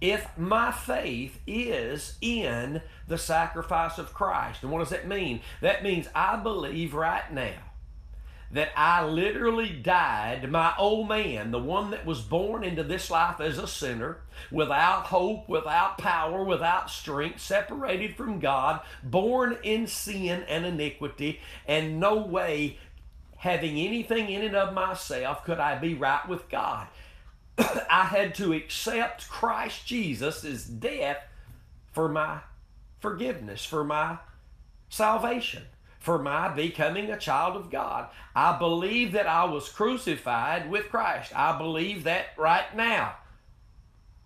if 0.00 0.26
my 0.36 0.70
faith 0.70 1.38
is 1.46 2.16
in 2.20 2.82
the 3.08 3.18
sacrifice 3.18 3.98
of 3.98 4.12
Christ. 4.12 4.62
And 4.62 4.70
what 4.70 4.80
does 4.80 4.90
that 4.90 5.08
mean? 5.08 5.40
That 5.60 5.82
means 5.82 6.08
I 6.14 6.36
believe 6.36 6.94
right 6.94 7.32
now 7.32 7.54
that 8.50 8.70
I 8.76 9.04
literally 9.04 9.70
died, 9.70 10.50
my 10.50 10.72
old 10.78 11.08
man, 11.08 11.50
the 11.50 11.58
one 11.58 11.90
that 11.90 12.06
was 12.06 12.20
born 12.20 12.62
into 12.62 12.84
this 12.84 13.10
life 13.10 13.40
as 13.40 13.58
a 13.58 13.66
sinner, 13.66 14.18
without 14.52 15.06
hope, 15.06 15.48
without 15.48 15.98
power, 15.98 16.44
without 16.44 16.88
strength, 16.88 17.40
separated 17.40 18.16
from 18.16 18.38
God, 18.38 18.80
born 19.02 19.58
in 19.62 19.86
sin 19.86 20.44
and 20.48 20.64
iniquity, 20.64 21.40
and 21.66 21.98
no 21.98 22.16
way 22.16 22.78
having 23.38 23.78
anything 23.78 24.28
in 24.30 24.42
and 24.42 24.56
of 24.56 24.72
myself 24.72 25.44
could 25.44 25.58
I 25.58 25.76
be 25.76 25.94
right 25.94 26.26
with 26.28 26.48
God. 26.48 26.86
I 27.58 28.04
had 28.10 28.34
to 28.36 28.52
accept 28.52 29.28
Christ 29.28 29.86
Jesus' 29.86 30.64
death 30.64 31.18
for 31.92 32.08
my 32.08 32.40
forgiveness, 33.00 33.64
for 33.64 33.84
my 33.84 34.18
salvation, 34.88 35.62
for 35.98 36.18
my 36.18 36.48
becoming 36.48 37.10
a 37.10 37.18
child 37.18 37.56
of 37.56 37.70
God. 37.70 38.08
I 38.34 38.58
believe 38.58 39.12
that 39.12 39.26
I 39.26 39.44
was 39.44 39.68
crucified 39.68 40.70
with 40.70 40.90
Christ. 40.90 41.32
I 41.34 41.56
believe 41.56 42.04
that 42.04 42.26
right 42.36 42.74
now. 42.76 43.16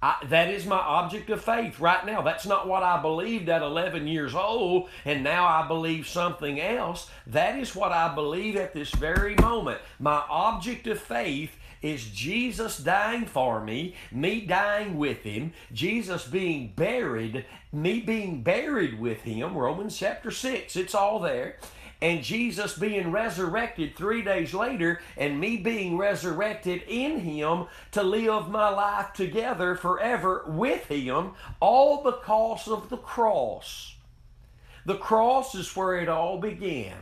I, 0.03 0.17
that 0.29 0.51
is 0.51 0.65
my 0.65 0.79
object 0.79 1.29
of 1.29 1.45
faith 1.45 1.79
right 1.79 2.05
now. 2.07 2.23
That's 2.23 2.47
not 2.47 2.67
what 2.67 2.83
I 2.83 3.03
believed 3.03 3.51
at 3.51 3.61
11 3.61 4.07
years 4.07 4.35
old, 4.35 4.89
and 5.05 5.23
now 5.23 5.47
I 5.47 5.69
believe 5.69 6.09
something 6.09 6.59
else. 6.59 7.11
That 7.27 7.59
is 7.59 7.77
what 7.77 7.93
I 7.93 8.15
believe 8.15 8.57
at 8.57 8.73
this 8.73 8.91
very 8.93 9.35
moment. 9.37 9.81
My 9.99 10.23
object 10.31 10.87
of 10.87 10.99
faith 10.99 11.51
is 11.83 12.07
Jesus 12.11 12.79
dying 12.79 13.27
for 13.27 13.63
me, 13.63 13.95
me 14.11 14.41
dying 14.43 14.97
with 14.97 15.23
him, 15.23 15.53
Jesus 15.73 16.27
being 16.27 16.73
buried, 16.77 17.45
me 17.73 18.01
being 18.01 18.43
buried 18.43 18.99
with 18.99 19.21
him. 19.23 19.57
Romans 19.57 19.99
chapter 19.99 20.31
6, 20.31 20.77
it's 20.77 20.95
all 20.95 21.21
there 21.21 21.57
and 22.03 22.23
Jesus 22.23 22.79
being 22.79 23.11
resurrected 23.11 23.95
three 23.95 24.23
days 24.23 24.55
later, 24.55 25.01
and 25.17 25.39
me 25.39 25.57
being 25.57 25.99
resurrected 25.99 26.83
in 26.89 27.21
Him 27.21 27.67
to 27.93 28.03
live 28.03 28.49
my 28.49 28.69
life 28.71 29.13
together 29.13 29.75
forever 29.75 30.45
with 30.47 30.87
Him, 30.87 31.33
all 31.61 32.03
because 32.03 32.69
of 32.69 32.89
the 32.89 32.97
cross. 32.97 33.97
The 34.87 34.97
cross 34.97 35.55
is 35.55 35.77
where 35.77 35.97
it 35.97 36.09
all 36.09 36.39
began. 36.39 36.97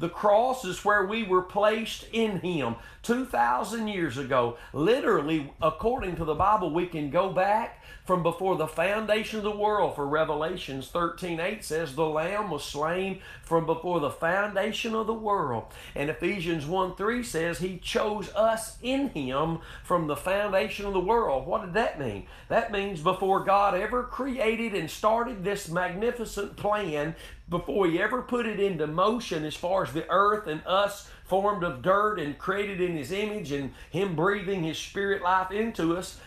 The 0.00 0.08
cross 0.08 0.64
is 0.64 0.82
where 0.82 1.04
we 1.04 1.24
were 1.24 1.42
placed 1.42 2.06
in 2.10 2.40
Him 2.40 2.76
2,000 3.02 3.86
years 3.86 4.16
ago. 4.16 4.56
Literally, 4.72 5.52
according 5.60 6.16
to 6.16 6.24
the 6.24 6.34
Bible, 6.34 6.72
we 6.72 6.86
can 6.86 7.10
go 7.10 7.30
back 7.30 7.79
from 8.10 8.24
before 8.24 8.56
the 8.56 8.66
foundation 8.66 9.38
of 9.38 9.44
the 9.44 9.52
world. 9.52 9.94
For 9.94 10.04
Revelations 10.04 10.88
13 10.88 11.38
8 11.38 11.64
says, 11.64 11.94
The 11.94 12.04
Lamb 12.04 12.50
was 12.50 12.64
slain 12.64 13.20
from 13.44 13.66
before 13.66 14.00
the 14.00 14.10
foundation 14.10 14.96
of 14.96 15.06
the 15.06 15.14
world. 15.14 15.66
And 15.94 16.10
Ephesians 16.10 16.66
1 16.66 16.96
3 16.96 17.22
says, 17.22 17.60
He 17.60 17.78
chose 17.78 18.28
us 18.34 18.78
in 18.82 19.10
Him 19.10 19.60
from 19.84 20.08
the 20.08 20.16
foundation 20.16 20.86
of 20.86 20.92
the 20.92 20.98
world. 20.98 21.46
What 21.46 21.60
did 21.62 21.74
that 21.74 22.00
mean? 22.00 22.26
That 22.48 22.72
means 22.72 23.00
before 23.00 23.44
God 23.44 23.76
ever 23.76 24.02
created 24.02 24.74
and 24.74 24.90
started 24.90 25.44
this 25.44 25.68
magnificent 25.68 26.56
plan, 26.56 27.14
before 27.48 27.86
He 27.86 28.02
ever 28.02 28.22
put 28.22 28.44
it 28.44 28.58
into 28.58 28.88
motion 28.88 29.44
as 29.44 29.54
far 29.54 29.84
as 29.84 29.92
the 29.92 30.10
earth 30.10 30.48
and 30.48 30.66
us 30.66 31.08
formed 31.26 31.62
of 31.62 31.80
dirt 31.80 32.18
and 32.18 32.36
created 32.36 32.80
in 32.80 32.96
His 32.96 33.12
image 33.12 33.52
and 33.52 33.72
Him 33.88 34.16
breathing 34.16 34.64
His 34.64 34.78
spirit 34.78 35.22
life 35.22 35.52
into 35.52 35.96
us, 35.96 36.18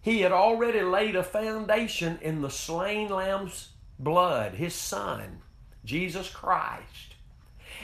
he 0.00 0.20
had 0.20 0.32
already 0.32 0.80
laid 0.80 1.16
a 1.16 1.22
foundation 1.22 2.18
in 2.22 2.40
the 2.40 2.50
slain 2.50 3.10
lamb's 3.10 3.70
blood, 3.98 4.54
his 4.54 4.74
son, 4.74 5.42
Jesus 5.84 6.30
Christ. 6.30 7.14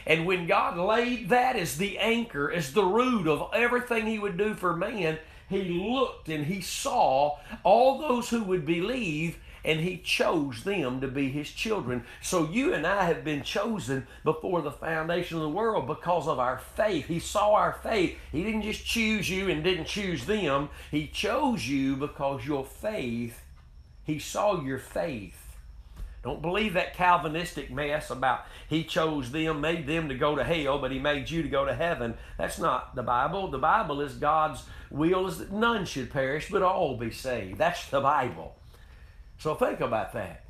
And 0.07 0.25
when 0.25 0.47
God 0.47 0.79
laid 0.79 1.29
that 1.29 1.57
as 1.57 1.79
the 1.79 1.99
anchor, 1.99 2.51
as 2.51 2.73
the 2.73 2.85
root 2.85 3.27
of 3.27 3.51
everything 3.53 4.07
he 4.07 4.19
would 4.19 4.37
do 4.37 4.55
for 4.55 4.75
man, 4.75 5.19
he 5.49 5.63
looked 5.65 6.29
and 6.29 6.47
he 6.47 6.61
saw 6.61 7.39
all 7.63 7.99
those 7.99 8.31
who 8.31 8.43
would 8.45 8.65
believe 8.65 9.39
and 9.67 9.81
he 9.81 9.99
chose 9.99 10.63
them 10.63 11.01
to 11.01 11.09
be 11.09 11.29
his 11.29 11.51
children. 11.51 12.05
So 12.23 12.49
you 12.49 12.73
and 12.73 12.87
I 12.87 13.05
have 13.05 13.25
been 13.25 13.43
chosen 13.43 14.07
before 14.23 14.63
the 14.63 14.71
foundation 14.71 15.39
of 15.39 15.43
the 15.43 15.49
world 15.49 15.89
because 15.89 16.29
of 16.29 16.39
our 16.39 16.59
faith. 16.59 17.07
He 17.07 17.19
saw 17.19 17.55
our 17.55 17.73
faith. 17.83 18.17
He 18.31 18.45
didn't 18.45 18.63
just 18.63 18.87
choose 18.87 19.29
you 19.29 19.51
and 19.51 19.65
didn't 19.65 19.87
choose 19.87 20.25
them. 20.25 20.71
He 20.93 21.09
chose 21.09 21.69
you 21.69 21.97
because 21.97 22.47
your 22.47 22.65
faith, 22.65 23.43
he 24.05 24.21
saw 24.21 24.63
your 24.63 24.79
faith. 24.79 25.43
Don't 26.23 26.43
believe 26.43 26.75
that 26.75 26.95
Calvinistic 26.95 27.71
mess 27.71 28.11
about 28.11 28.47
he 28.69 28.85
chose 28.85 29.31
them, 29.31 29.61
made 29.61 29.87
them 29.87 30.09
to 30.09 30.15
go 30.15 30.35
to 30.35 30.45
hell, 30.45 30.79
but 30.79 30.91
he 30.91 30.99
made 30.99 31.29
you 31.31 31.43
to 31.43 31.49
go 31.49 31.65
to 31.65 31.75
heaven. 31.75 32.15
That's 32.39 32.59
not 32.59 32.95
the 32.95 33.03
Bible. 33.03 33.49
The 33.49 33.59
Bible 33.59 34.01
is 34.01 34.15
God's 34.15 34.63
will 34.91 35.27
is 35.27 35.39
that 35.39 35.53
none 35.53 35.85
should 35.87 36.13
perish, 36.13 36.51
but 36.51 36.63
all 36.63 36.97
be 36.97 37.11
saved. 37.11 37.59
That's 37.59 37.89
the 37.91 38.01
Bible. 38.01 38.57
So 39.39 39.55
think 39.55 39.81
about 39.81 40.13
that. 40.15 40.47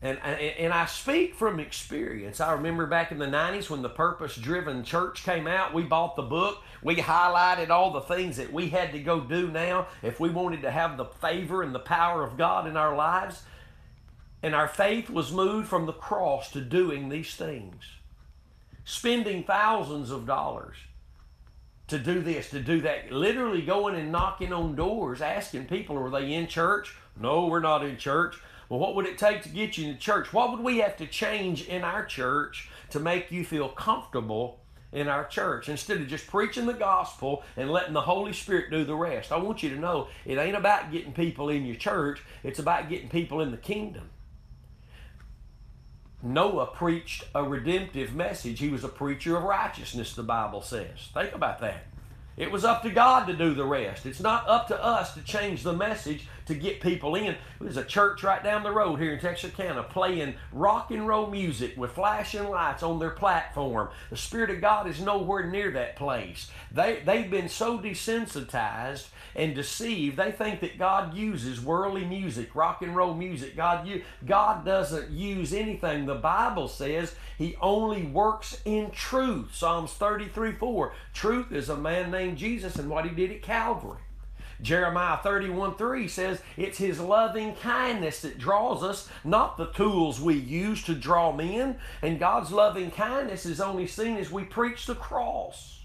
And, 0.00 0.18
and, 0.20 0.72
I 0.72 0.86
speak 0.86 1.34
from 1.34 1.58
experience. 1.58 2.40
I 2.40 2.52
remember 2.52 2.86
back 2.86 3.10
in 3.10 3.18
the 3.18 3.26
90s 3.26 3.68
when 3.68 3.82
the 3.82 3.88
Purpose 3.88 4.36
Driven 4.36 4.84
Church 4.84 5.24
came 5.24 5.48
out, 5.48 5.74
we 5.74 5.82
bought 5.82 6.14
the 6.14 6.22
book. 6.22 6.62
We 6.84 6.94
highlighted 6.96 7.70
all 7.70 7.90
the 7.90 8.02
things 8.02 8.36
that 8.36 8.52
we 8.52 8.68
had 8.68 8.92
to 8.92 9.00
go 9.00 9.18
do 9.20 9.50
now 9.50 9.88
if 10.02 10.20
we 10.20 10.30
wanted 10.30 10.62
to 10.62 10.70
have 10.70 10.96
the 10.96 11.04
favor 11.04 11.64
and 11.64 11.74
the 11.74 11.80
power 11.80 12.22
of 12.22 12.36
God 12.36 12.68
in 12.68 12.76
our 12.76 12.94
lives. 12.94 13.42
And 14.40 14.54
our 14.54 14.68
faith 14.68 15.10
was 15.10 15.32
moved 15.32 15.66
from 15.66 15.86
the 15.86 15.92
cross 15.92 16.52
to 16.52 16.60
doing 16.60 17.08
these 17.08 17.34
things, 17.34 17.82
spending 18.84 19.42
thousands 19.42 20.12
of 20.12 20.26
dollars 20.26 20.76
to 21.88 21.98
do 21.98 22.20
this, 22.20 22.50
to 22.50 22.60
do 22.60 22.80
that. 22.82 23.10
Literally 23.10 23.62
going 23.62 23.94
and 23.96 24.12
knocking 24.12 24.52
on 24.52 24.76
doors, 24.76 25.20
asking 25.20 25.66
people, 25.66 25.96
are 25.98 26.10
they 26.10 26.32
in 26.32 26.46
church? 26.46 26.94
No, 27.18 27.46
we're 27.46 27.60
not 27.60 27.84
in 27.84 27.96
church. 27.96 28.36
Well, 28.68 28.78
what 28.78 28.94
would 28.94 29.06
it 29.06 29.16
take 29.16 29.42
to 29.42 29.48
get 29.48 29.78
you 29.78 29.88
in 29.88 29.98
church? 29.98 30.32
What 30.32 30.50
would 30.50 30.60
we 30.60 30.78
have 30.78 30.96
to 30.98 31.06
change 31.06 31.66
in 31.66 31.82
our 31.82 32.04
church 32.04 32.68
to 32.90 33.00
make 33.00 33.32
you 33.32 33.44
feel 33.44 33.70
comfortable 33.70 34.60
in 34.92 35.08
our 35.08 35.26
church 35.26 35.68
instead 35.68 36.00
of 36.00 36.08
just 36.08 36.26
preaching 36.26 36.66
the 36.66 36.74
gospel 36.74 37.42
and 37.56 37.70
letting 37.70 37.94
the 37.94 38.02
Holy 38.02 38.34
Spirit 38.34 38.70
do 38.70 38.84
the 38.84 38.94
rest? 38.94 39.32
I 39.32 39.38
want 39.38 39.62
you 39.62 39.70
to 39.70 39.80
know 39.80 40.08
it 40.26 40.36
ain't 40.36 40.56
about 40.56 40.92
getting 40.92 41.12
people 41.12 41.48
in 41.48 41.64
your 41.64 41.76
church, 41.76 42.22
it's 42.44 42.58
about 42.58 42.90
getting 42.90 43.08
people 43.08 43.40
in 43.40 43.50
the 43.50 43.56
kingdom. 43.56 44.10
Noah 46.22 46.66
preached 46.66 47.24
a 47.34 47.44
redemptive 47.44 48.14
message. 48.14 48.58
He 48.58 48.70
was 48.70 48.84
a 48.84 48.88
preacher 48.88 49.36
of 49.36 49.44
righteousness, 49.44 50.14
the 50.14 50.22
Bible 50.22 50.62
says. 50.62 51.08
Think 51.14 51.34
about 51.34 51.60
that. 51.60 51.86
It 52.36 52.50
was 52.50 52.64
up 52.64 52.82
to 52.82 52.90
God 52.90 53.26
to 53.26 53.34
do 53.34 53.54
the 53.54 53.64
rest. 53.64 54.06
It's 54.06 54.20
not 54.20 54.48
up 54.48 54.68
to 54.68 54.84
us 54.84 55.14
to 55.14 55.22
change 55.22 55.62
the 55.62 55.72
message 55.72 56.28
to 56.48 56.54
get 56.54 56.80
people 56.80 57.14
in. 57.14 57.36
There's 57.60 57.76
a 57.76 57.84
church 57.84 58.22
right 58.22 58.42
down 58.42 58.62
the 58.62 58.72
road 58.72 58.98
here 58.98 59.12
in 59.12 59.20
Texarkana 59.20 59.84
playing 59.84 60.34
rock 60.52 60.90
and 60.90 61.06
roll 61.06 61.30
music 61.30 61.76
with 61.76 61.92
flashing 61.92 62.48
lights 62.48 62.82
on 62.82 62.98
their 62.98 63.10
platform. 63.10 63.88
The 64.10 64.16
Spirit 64.16 64.50
of 64.50 64.60
God 64.60 64.88
is 64.88 65.00
nowhere 65.00 65.46
near 65.46 65.70
that 65.72 65.96
place. 65.96 66.50
They, 66.72 67.00
they've 67.04 67.30
been 67.30 67.48
so 67.48 67.78
desensitized 67.78 69.06
and 69.38 69.54
deceived, 69.54 70.16
they 70.16 70.32
think 70.32 70.60
that 70.60 70.78
God 70.78 71.14
uses 71.14 71.60
worldly 71.60 72.04
music, 72.04 72.54
rock 72.54 72.82
and 72.82 72.96
roll 72.96 73.14
music. 73.14 73.56
God, 73.56 73.88
God 74.26 74.64
doesn't 74.64 75.10
use 75.10 75.52
anything. 75.52 76.06
The 76.06 76.16
Bible 76.16 76.66
says 76.66 77.14
He 77.36 77.56
only 77.60 78.02
works 78.02 78.60
in 78.64 78.90
truth. 78.90 79.54
Psalms 79.54 79.92
33 79.92 80.52
4. 80.52 80.92
Truth 81.14 81.52
is 81.52 81.68
a 81.68 81.76
man 81.76 82.10
named 82.10 82.36
Jesus 82.36 82.76
and 82.76 82.90
what 82.90 83.04
He 83.04 83.10
did 83.14 83.30
at 83.30 83.42
Calvary. 83.42 83.98
Jeremiah 84.60 85.18
31 85.22 85.76
3 85.76 86.08
says 86.08 86.42
it's 86.56 86.78
His 86.78 87.00
loving 87.00 87.54
kindness 87.54 88.22
that 88.22 88.38
draws 88.38 88.82
us, 88.82 89.08
not 89.24 89.56
the 89.56 89.72
tools 89.72 90.20
we 90.20 90.34
use 90.34 90.82
to 90.84 90.94
draw 90.94 91.32
men. 91.32 91.78
And 92.02 92.18
God's 92.18 92.50
loving 92.50 92.90
kindness 92.90 93.46
is 93.46 93.60
only 93.60 93.86
seen 93.86 94.16
as 94.16 94.30
we 94.30 94.44
preach 94.44 94.86
the 94.86 94.94
cross. 94.94 95.78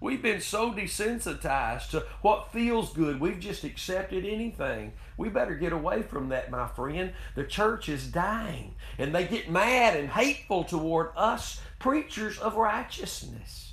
We've 0.00 0.22
been 0.22 0.40
so 0.40 0.72
desensitized 0.72 1.90
to 1.90 2.06
what 2.22 2.52
feels 2.52 2.92
good, 2.92 3.20
we've 3.20 3.40
just 3.40 3.64
accepted 3.64 4.24
anything. 4.24 4.92
We 5.16 5.28
better 5.28 5.54
get 5.54 5.72
away 5.72 6.02
from 6.02 6.28
that, 6.28 6.52
my 6.52 6.68
friend. 6.68 7.12
The 7.34 7.42
church 7.42 7.88
is 7.88 8.06
dying, 8.06 8.76
and 8.96 9.12
they 9.12 9.26
get 9.26 9.50
mad 9.50 9.96
and 9.96 10.08
hateful 10.08 10.62
toward 10.62 11.10
us, 11.16 11.60
preachers 11.80 12.38
of 12.38 12.54
righteousness. 12.54 13.67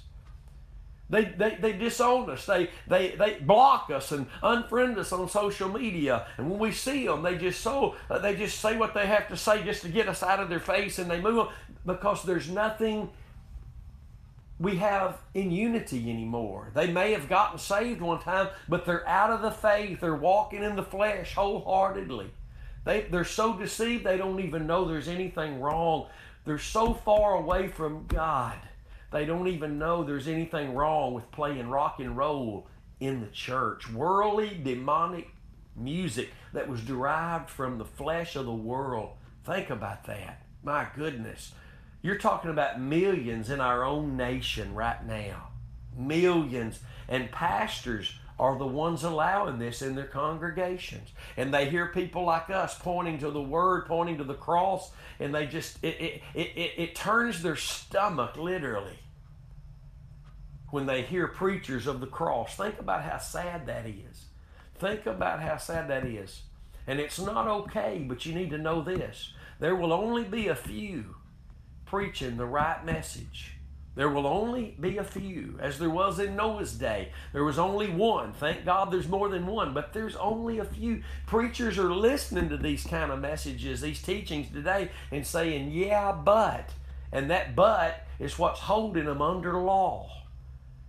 They, 1.10 1.26
they, 1.26 1.56
they 1.56 1.74
disown 1.74 2.30
us. 2.32 2.46
They, 2.46 2.70
they, 2.88 3.16
they 3.16 3.36
block 3.40 3.92
us 3.92 4.12
and 4.12 4.28
unfriend 4.42 4.98
us 4.98 5.12
on 5.12 5.30
social 5.30 5.70
media. 5.70 6.26
And 6.38 6.50
when 6.50 6.60
we 6.60 6.72
see 6.72 7.06
them, 7.06 7.22
they 7.22 7.38
just 7.38 7.62
so 7.62 7.96
uh, 8.10 8.18
they 8.20 8.36
just 8.36 8.60
say 8.60 8.76
what 8.76 8.94
they 8.94 9.06
have 9.06 9.28
to 9.28 9.38
say 9.38 9.64
just 9.64 9.84
to 9.84 9.90
get 9.90 10.10
us 10.10 10.24
out 10.24 10.40
of 10.40 10.50
their 10.50 10.60
face, 10.60 10.98
and 10.98 11.10
they 11.10 11.22
move 11.22 11.40
on 11.40 11.50
because 11.86 12.24
there's 12.24 12.50
nothing 12.50 13.10
we 14.60 14.78
have 14.78 15.20
in 15.34 15.52
unity 15.52 16.10
anymore. 16.10 16.72
They 16.74 16.92
may 16.92 17.12
have 17.12 17.30
gotten 17.30 17.60
saved 17.60 18.02
one 18.02 18.22
time, 18.22 18.48
but 18.68 18.86
they're 18.86 19.08
out 19.08 19.30
of 19.30 19.42
the 19.42 19.52
faith. 19.52 20.00
They're 20.00 20.16
walking 20.16 20.64
in 20.64 20.76
the 20.76 20.84
flesh 20.84 21.36
wholeheartedly. 21.36 22.32
They, 22.84 23.02
they're 23.02 23.26
so 23.26 23.54
deceived 23.54 24.06
they 24.06 24.18
don't 24.18 24.40
even 24.40 24.66
know 24.66 24.86
there's 24.86 25.08
anything 25.08 25.60
wrong. 25.60 26.08
They're 26.46 26.58
so 26.58 26.94
far 26.94 27.36
away 27.36 27.68
from 27.68 28.06
God 28.08 28.58
they 29.12 29.26
don't 29.26 29.48
even 29.48 29.80
know 29.80 30.04
there's 30.04 30.28
anything 30.28 30.74
wrong 30.74 31.14
with 31.14 31.32
playing 31.32 31.70
rock 31.70 32.00
and 32.00 32.18
roll 32.18 32.68
in 33.00 33.22
the 33.22 33.28
church. 33.28 33.90
Worldly, 33.92 34.60
demonic 34.64 35.30
music 35.76 36.30
that 36.54 36.70
was 36.70 36.82
derived 36.82 37.50
from 37.50 37.78
the 37.78 37.86
flesh 37.86 38.36
of 38.36 38.46
the 38.46 38.54
world. 38.54 39.12
Think 39.44 39.70
about 39.70 40.06
that. 40.06 40.42
My 40.64 40.88
goodness. 40.96 41.52
You're 42.02 42.18
talking 42.18 42.52
about 42.52 42.82
millions 42.82 43.50
in 43.50 43.60
our 43.60 43.84
own 43.84 44.16
nation 44.16 44.76
right 44.76 45.06
now. 45.06 45.50
Millions. 45.98 46.80
And 47.08 47.32
pastors 47.32 48.14
are 48.38 48.58
the 48.58 48.68
ones 48.68 49.04
allowing 49.04 49.60
this 49.60 49.82
in 49.82 49.96
their 49.96 50.06
congregations. 50.06 51.10
And 51.38 51.54
they 51.54 51.70
hear 51.70 51.88
people 51.88 52.26
like 52.26 52.50
us 52.50 52.78
pointing 52.78 53.18
to 53.20 53.32
the 53.32 53.42
Word, 53.42 53.86
pointing 53.86 54.18
to 54.18 54.24
the 54.24 54.34
cross, 54.34 54.92
and 55.20 55.34
they 55.34 55.46
just, 55.48 55.78
it, 55.82 56.00
it, 56.00 56.22
it, 56.34 56.72
it, 56.78 56.96
turns 56.96 57.42
their 57.42 57.56
stomach 57.56 58.36
literally 58.36 59.00
when 60.70 60.86
they 60.86 61.02
hear 61.02 61.28
preachers 61.28 61.88
of 61.88 62.02
the 62.02 62.08
cross. 62.08 62.56
Think 62.56 62.80
about 62.80 63.04
how 63.04 63.18
sad 63.18 63.66
that 63.68 63.86
is. 63.86 64.26
Think 64.78 65.06
about 65.06 65.42
how 65.42 65.56
sad 65.58 65.90
that 65.90 66.06
is. 66.06 66.42
And 66.88 67.00
it's 67.00 67.20
not 67.20 67.48
okay, 67.48 68.06
but 68.08 68.26
you 68.26 68.36
need 68.36 68.50
to 68.50 68.58
know 68.58 68.82
this. 68.82 69.34
There 69.60 69.76
will 69.76 69.94
only 69.94 70.26
be 70.26 70.50
a 70.50 70.56
few 70.56 71.16
preaching 71.86 72.36
the 72.36 72.46
right 72.46 72.86
message. 72.86 73.55
There 73.96 74.10
will 74.10 74.28
only 74.28 74.76
be 74.80 74.98
a 74.98 75.06
few, 75.06 75.58
as 75.62 75.80
there 75.80 75.90
was 75.90 76.20
in 76.20 76.36
Noah's 76.36 76.74
day. 76.74 77.12
There 77.32 77.46
was 77.46 77.58
only 77.58 77.90
one. 77.90 78.34
Thank 78.34 78.66
God 78.66 78.92
there's 78.92 79.08
more 79.08 79.30
than 79.30 79.48
one, 79.48 79.74
but 79.74 79.94
there's 79.94 80.18
only 80.18 80.60
a 80.60 80.66
few. 80.66 81.02
Preachers 81.28 81.78
are 81.78 81.94
listening 81.94 82.50
to 82.50 82.58
these 82.58 82.84
kind 82.84 83.10
of 83.10 83.22
messages, 83.22 83.80
these 83.80 84.02
teachings 84.02 84.52
today, 84.52 84.92
and 85.12 85.26
saying, 85.26 85.72
yeah, 85.72 86.12
but. 86.12 86.72
And 87.14 87.30
that 87.30 87.56
but 87.56 88.06
is 88.20 88.38
what's 88.38 88.60
holding 88.60 89.06
them 89.06 89.22
under 89.22 89.58
law. 89.58 90.10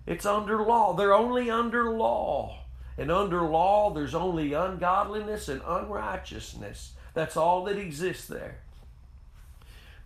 It's 0.05 0.27
under 0.27 0.63
law. 0.63 0.93
They're 0.95 1.15
only 1.15 1.49
under 1.49 1.91
law. 1.91 2.59
And 2.99 3.13
under 3.13 3.43
law, 3.43 3.93
there's 3.93 4.15
only 4.15 4.53
ungodliness 4.53 5.49
and 5.49 5.63
unrighteousness. 5.65 6.95
That's 7.15 7.37
all 7.37 7.63
that 7.65 7.79
exists 7.79 8.27
there. 8.27 8.59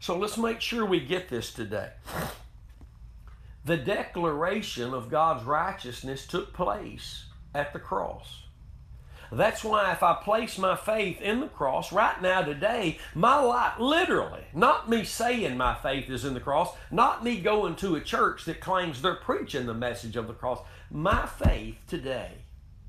So 0.00 0.18
let's 0.18 0.36
make 0.36 0.60
sure 0.60 0.84
we 0.84 1.00
get 1.00 1.28
this 1.28 1.52
today. 1.52 1.90
The 3.64 3.76
declaration 3.76 4.94
of 4.94 5.10
God's 5.10 5.44
righteousness 5.44 6.26
took 6.26 6.54
place 6.54 7.24
at 7.54 7.72
the 7.72 7.78
cross. 7.78 8.44
That's 9.32 9.62
why 9.62 9.92
if 9.92 10.02
I 10.02 10.14
place 10.14 10.58
my 10.58 10.74
faith 10.74 11.20
in 11.20 11.40
the 11.40 11.46
cross 11.46 11.92
right 11.92 12.20
now, 12.20 12.42
today, 12.42 12.98
my 13.14 13.38
life, 13.40 13.78
literally, 13.78 14.42
not 14.52 14.88
me 14.88 15.04
saying 15.04 15.56
my 15.56 15.74
faith 15.74 16.10
is 16.10 16.24
in 16.24 16.34
the 16.34 16.40
cross, 16.40 16.74
not 16.90 17.22
me 17.22 17.40
going 17.40 17.76
to 17.76 17.94
a 17.94 18.00
church 18.00 18.44
that 18.46 18.60
claims 18.60 19.00
they're 19.00 19.14
preaching 19.14 19.66
the 19.66 19.74
message 19.74 20.16
of 20.16 20.26
the 20.26 20.34
cross, 20.34 20.60
my 20.90 21.26
faith 21.26 21.76
today, 21.86 22.32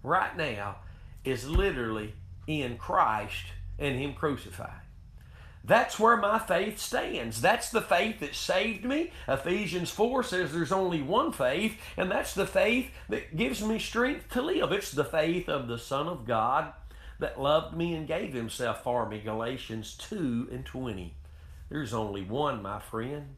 right 0.01 0.35
now, 0.35 0.77
is 1.23 1.47
literally 1.47 2.15
in 2.47 2.77
Christ 2.77 3.45
and 3.77 3.99
Him 3.99 4.13
crucified. 4.13 4.81
That's 5.63 5.99
where 5.99 6.17
my 6.17 6.39
faith 6.39 6.79
stands. 6.79 7.39
That's 7.39 7.69
the 7.69 7.81
faith 7.81 8.19
that 8.19 8.33
saved 8.33 8.83
me. 8.83 9.11
Ephesians 9.27 9.91
4 9.91 10.23
says 10.23 10.51
there's 10.51 10.71
only 10.71 11.01
one 11.01 11.31
faith, 11.31 11.79
and 11.97 12.09
that's 12.09 12.33
the 12.33 12.47
faith 12.47 12.89
that 13.09 13.35
gives 13.35 13.61
me 13.61 13.77
strength 13.77 14.29
to 14.31 14.41
live. 14.41 14.71
It's 14.71 14.91
the 14.91 15.03
faith 15.03 15.47
of 15.47 15.67
the 15.67 15.77
Son 15.77 16.07
of 16.07 16.25
God 16.25 16.73
that 17.19 17.39
loved 17.39 17.77
me 17.77 17.93
and 17.93 18.07
gave 18.07 18.33
himself 18.33 18.83
for 18.83 19.07
me. 19.07 19.19
Galatians 19.19 19.95
2 19.97 20.49
and 20.51 20.65
20. 20.65 21.13
There's 21.69 21.93
only 21.93 22.23
one, 22.23 22.63
my 22.63 22.79
friend. 22.79 23.35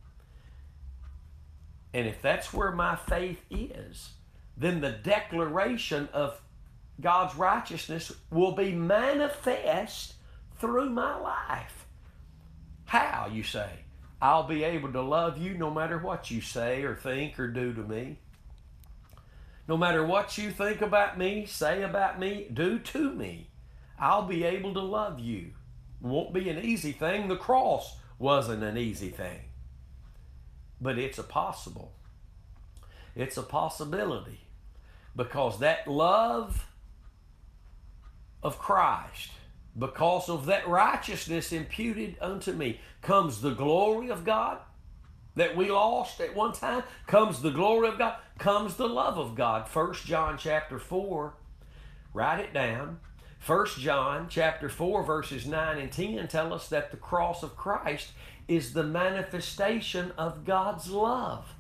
And 1.94 2.08
if 2.08 2.22
that's 2.22 2.54
where 2.54 2.72
my 2.72 2.96
faith 2.96 3.44
is, 3.52 4.14
then 4.58 4.82
the 4.82 4.92
declaration 4.92 6.08
of 6.14 6.42
God's 7.02 7.36
righteousness 7.36 8.14
will 8.32 8.54
be 8.54 8.72
manifest 8.72 10.14
through 10.60 10.90
my 10.90 11.16
life. 11.20 11.83
How, 12.94 13.28
you 13.34 13.42
say? 13.42 13.72
I'll 14.22 14.44
be 14.44 14.64
able 14.64 14.94
to 14.94 15.02
love 15.02 15.40
you 15.40 15.56
no 15.56 15.72
matter 15.72 15.98
what 15.98 16.30
you 16.30 16.42
say 16.42 16.84
or 16.84 16.94
think 16.94 17.40
or 17.40 17.48
do 17.48 17.74
to 17.74 17.82
me. 17.82 18.20
No 19.68 19.78
matter 19.78 20.06
what 20.06 20.38
you 20.38 20.52
think 20.52 20.80
about 20.80 21.18
me, 21.18 21.48
say 21.48 21.82
about 21.82 22.20
me, 22.20 22.48
do 22.54 22.78
to 22.78 23.12
me, 23.12 23.50
I'll 23.98 24.28
be 24.28 24.44
able 24.44 24.76
to 24.76 24.80
love 24.80 25.20
you. 25.20 25.54
It 26.04 26.06
won't 26.06 26.36
be 26.36 26.50
an 26.50 26.60
easy 26.60 26.92
thing. 26.92 27.30
The 27.30 27.36
cross 27.36 27.98
wasn't 28.20 28.62
an 28.62 28.78
easy 28.78 29.10
thing, 29.10 29.40
but 30.80 31.00
it's 31.00 31.18
a 31.18 31.24
possible. 31.24 31.94
It's 33.16 33.38
a 33.38 33.42
possibility 33.42 34.42
because 35.16 35.58
that 35.58 35.88
love 35.88 36.68
of 38.44 38.60
Christ 38.60 39.32
because 39.78 40.30
of 40.30 40.46
that 40.46 40.68
righteousness 40.68 41.52
imputed 41.52 42.16
unto 42.22 42.52
me. 42.54 42.80
Comes 43.02 43.42
the 43.42 43.54
glory 43.54 44.10
of 44.10 44.24
God 44.24 44.60
that 45.36 45.56
we 45.56 45.72
lost 45.72 46.22
at 46.22 46.36
one 46.36 46.54
time? 46.54 46.84
Comes 47.08 47.42
the 47.42 47.52
glory 47.52 47.88
of 47.88 47.98
God? 47.98 48.18
Comes 48.38 48.76
the 48.76 48.88
love 48.88 49.18
of 49.18 49.36
God? 49.36 49.68
First 49.68 50.06
John 50.06 50.38
chapter 50.38 50.78
4 50.80 51.34
write 52.14 52.40
it 52.40 52.54
down. 52.54 53.00
First 53.40 53.80
John 53.80 54.28
chapter 54.30 54.70
4 54.70 55.04
verses 55.04 55.46
9 55.46 55.78
and 55.78 55.92
10 55.92 56.28
tell 56.28 56.54
us 56.54 56.70
that 56.70 56.92
the 56.92 56.98
cross 56.98 57.44
of 57.44 57.58
Christ 57.58 58.12
is 58.48 58.74
the 58.74 58.84
manifestation 58.84 60.12
of 60.18 60.46
God's 60.46 60.90
love. 60.90 61.56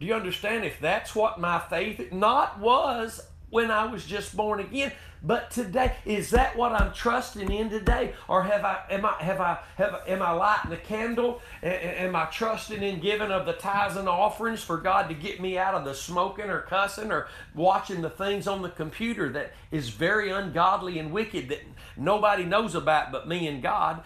Do 0.00 0.06
you 0.06 0.14
understand? 0.14 0.64
If 0.64 0.80
that's 0.80 1.14
what 1.14 1.40
my 1.40 1.58
faith 1.58 2.12
not 2.12 2.58
was 2.58 3.20
when 3.50 3.70
I 3.70 3.86
was 3.86 4.04
just 4.04 4.36
born 4.36 4.60
again. 4.60 4.92
But 5.20 5.50
today, 5.50 5.94
is 6.04 6.30
that 6.30 6.56
what 6.56 6.70
I'm 6.70 6.92
trusting 6.92 7.50
in 7.50 7.70
today, 7.70 8.14
or 8.28 8.44
have 8.44 8.64
I 8.64 8.82
am 8.88 9.04
I 9.04 9.14
have 9.14 9.40
I 9.40 9.58
have 9.76 10.02
am 10.06 10.22
I 10.22 10.30
lighting 10.30 10.70
a 10.70 10.76
candle? 10.76 11.40
Am 11.60 12.14
I 12.14 12.26
trusting 12.26 12.80
in 12.80 13.00
giving 13.00 13.32
of 13.32 13.44
the 13.44 13.54
tithes 13.54 13.96
and 13.96 14.08
offerings 14.08 14.62
for 14.62 14.76
God 14.76 15.08
to 15.08 15.14
get 15.14 15.40
me 15.40 15.58
out 15.58 15.74
of 15.74 15.84
the 15.84 15.94
smoking 15.94 16.48
or 16.48 16.60
cussing 16.60 17.10
or 17.10 17.26
watching 17.54 18.00
the 18.00 18.10
things 18.10 18.46
on 18.46 18.62
the 18.62 18.68
computer 18.68 19.28
that 19.30 19.54
is 19.72 19.88
very 19.88 20.30
ungodly 20.30 21.00
and 21.00 21.10
wicked 21.10 21.48
that 21.48 21.62
nobody 21.96 22.44
knows 22.44 22.76
about 22.76 23.10
but 23.10 23.26
me 23.26 23.48
and 23.48 23.60
God? 23.60 24.04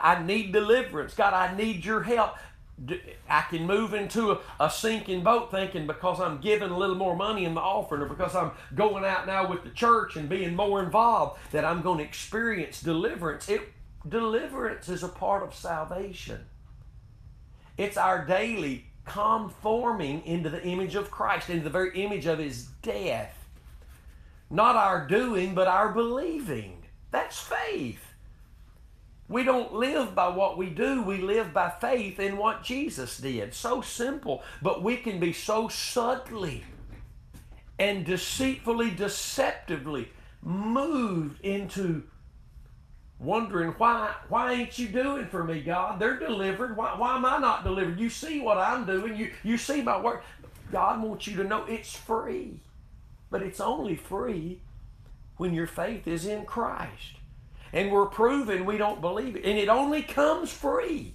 I 0.00 0.22
need 0.22 0.52
deliverance, 0.52 1.12
God. 1.12 1.34
I 1.34 1.54
need 1.54 1.84
your 1.84 2.02
help. 2.02 2.36
I 3.28 3.40
can 3.48 3.66
move 3.66 3.94
into 3.94 4.32
a, 4.32 4.40
a, 4.60 4.70
sinking 4.70 5.22
boat 5.22 5.50
thinking 5.50 5.86
because 5.86 6.20
I'm 6.20 6.40
giving 6.40 6.70
a 6.70 6.76
little 6.76 6.96
more 6.96 7.16
money 7.16 7.46
in 7.46 7.54
the 7.54 7.60
offering 7.60 8.02
or 8.02 8.06
because 8.06 8.34
I'm 8.34 8.50
going 8.74 9.04
out 9.04 9.26
now 9.26 9.48
with 9.48 9.64
the 9.64 9.70
church 9.70 10.16
and 10.16 10.28
being 10.28 10.54
more 10.54 10.82
involved 10.82 11.40
that 11.52 11.64
I'm 11.64 11.80
going 11.80 11.98
to 11.98 12.04
experience 12.04 12.82
deliverance. 12.82 13.48
It, 13.48 13.62
deliverance 14.06 14.90
is 14.90 15.02
a 15.02 15.08
part 15.08 15.42
of 15.42 15.54
salvation. 15.54 16.40
It's 17.78 17.96
our 17.96 18.26
daily 18.26 18.84
conforming 19.06 20.24
into 20.26 20.50
the 20.50 20.62
image 20.64 20.96
of 20.96 21.10
Christ, 21.10 21.48
into 21.48 21.64
the 21.64 21.70
very 21.70 22.02
image 22.02 22.26
of 22.26 22.38
His 22.38 22.64
death. 22.82 23.48
Not 24.50 24.76
our 24.76 25.06
doing, 25.06 25.54
but 25.54 25.66
our 25.66 25.92
believing. 25.92 26.84
That's 27.10 27.38
faith. 27.38 28.05
We 29.28 29.42
don't 29.42 29.74
live 29.74 30.14
by 30.14 30.28
what 30.28 30.56
we 30.56 30.70
do, 30.70 31.02
we 31.02 31.18
live 31.18 31.52
by 31.52 31.70
faith 31.70 32.20
in 32.20 32.36
what 32.36 32.62
Jesus 32.62 33.18
did. 33.18 33.54
So 33.54 33.80
simple, 33.80 34.42
but 34.62 34.82
we 34.82 34.96
can 34.96 35.18
be 35.18 35.32
so 35.32 35.68
subtly 35.68 36.64
and 37.78 38.04
deceitfully, 38.04 38.90
deceptively 38.90 40.10
moved 40.42 41.40
into 41.40 42.04
wondering 43.18 43.70
why 43.78 44.14
why 44.28 44.52
ain't 44.52 44.78
you 44.78 44.88
doing 44.88 45.26
for 45.26 45.42
me 45.42 45.60
god? 45.60 45.98
They're 45.98 46.18
delivered. 46.18 46.76
Why, 46.76 46.94
why 46.96 47.16
am 47.16 47.24
i 47.24 47.38
not 47.38 47.64
delivered? 47.64 47.98
You 47.98 48.10
see 48.10 48.40
what 48.40 48.58
i'm 48.58 48.86
doing. 48.86 49.16
You 49.16 49.32
you 49.42 49.58
see 49.58 49.82
my 49.82 50.00
work. 50.00 50.22
God 50.70 51.02
wants 51.02 51.26
you 51.26 51.36
to 51.36 51.44
know 51.44 51.64
it's 51.64 51.96
free 51.96 52.60
but 53.30 53.42
it's 53.42 53.60
only 53.60 53.96
free 53.96 54.60
when 55.36 55.52
your 55.52 55.66
faith 55.66 56.06
is 56.06 56.26
in 56.26 56.44
christ 56.44 57.14
and 57.72 57.90
we're 57.90 58.06
proving 58.06 58.64
we 58.64 58.78
don't 58.78 59.00
believe 59.00 59.36
it. 59.36 59.44
And 59.44 59.58
it 59.58 59.68
only 59.68 60.02
comes 60.02 60.52
free. 60.52 61.14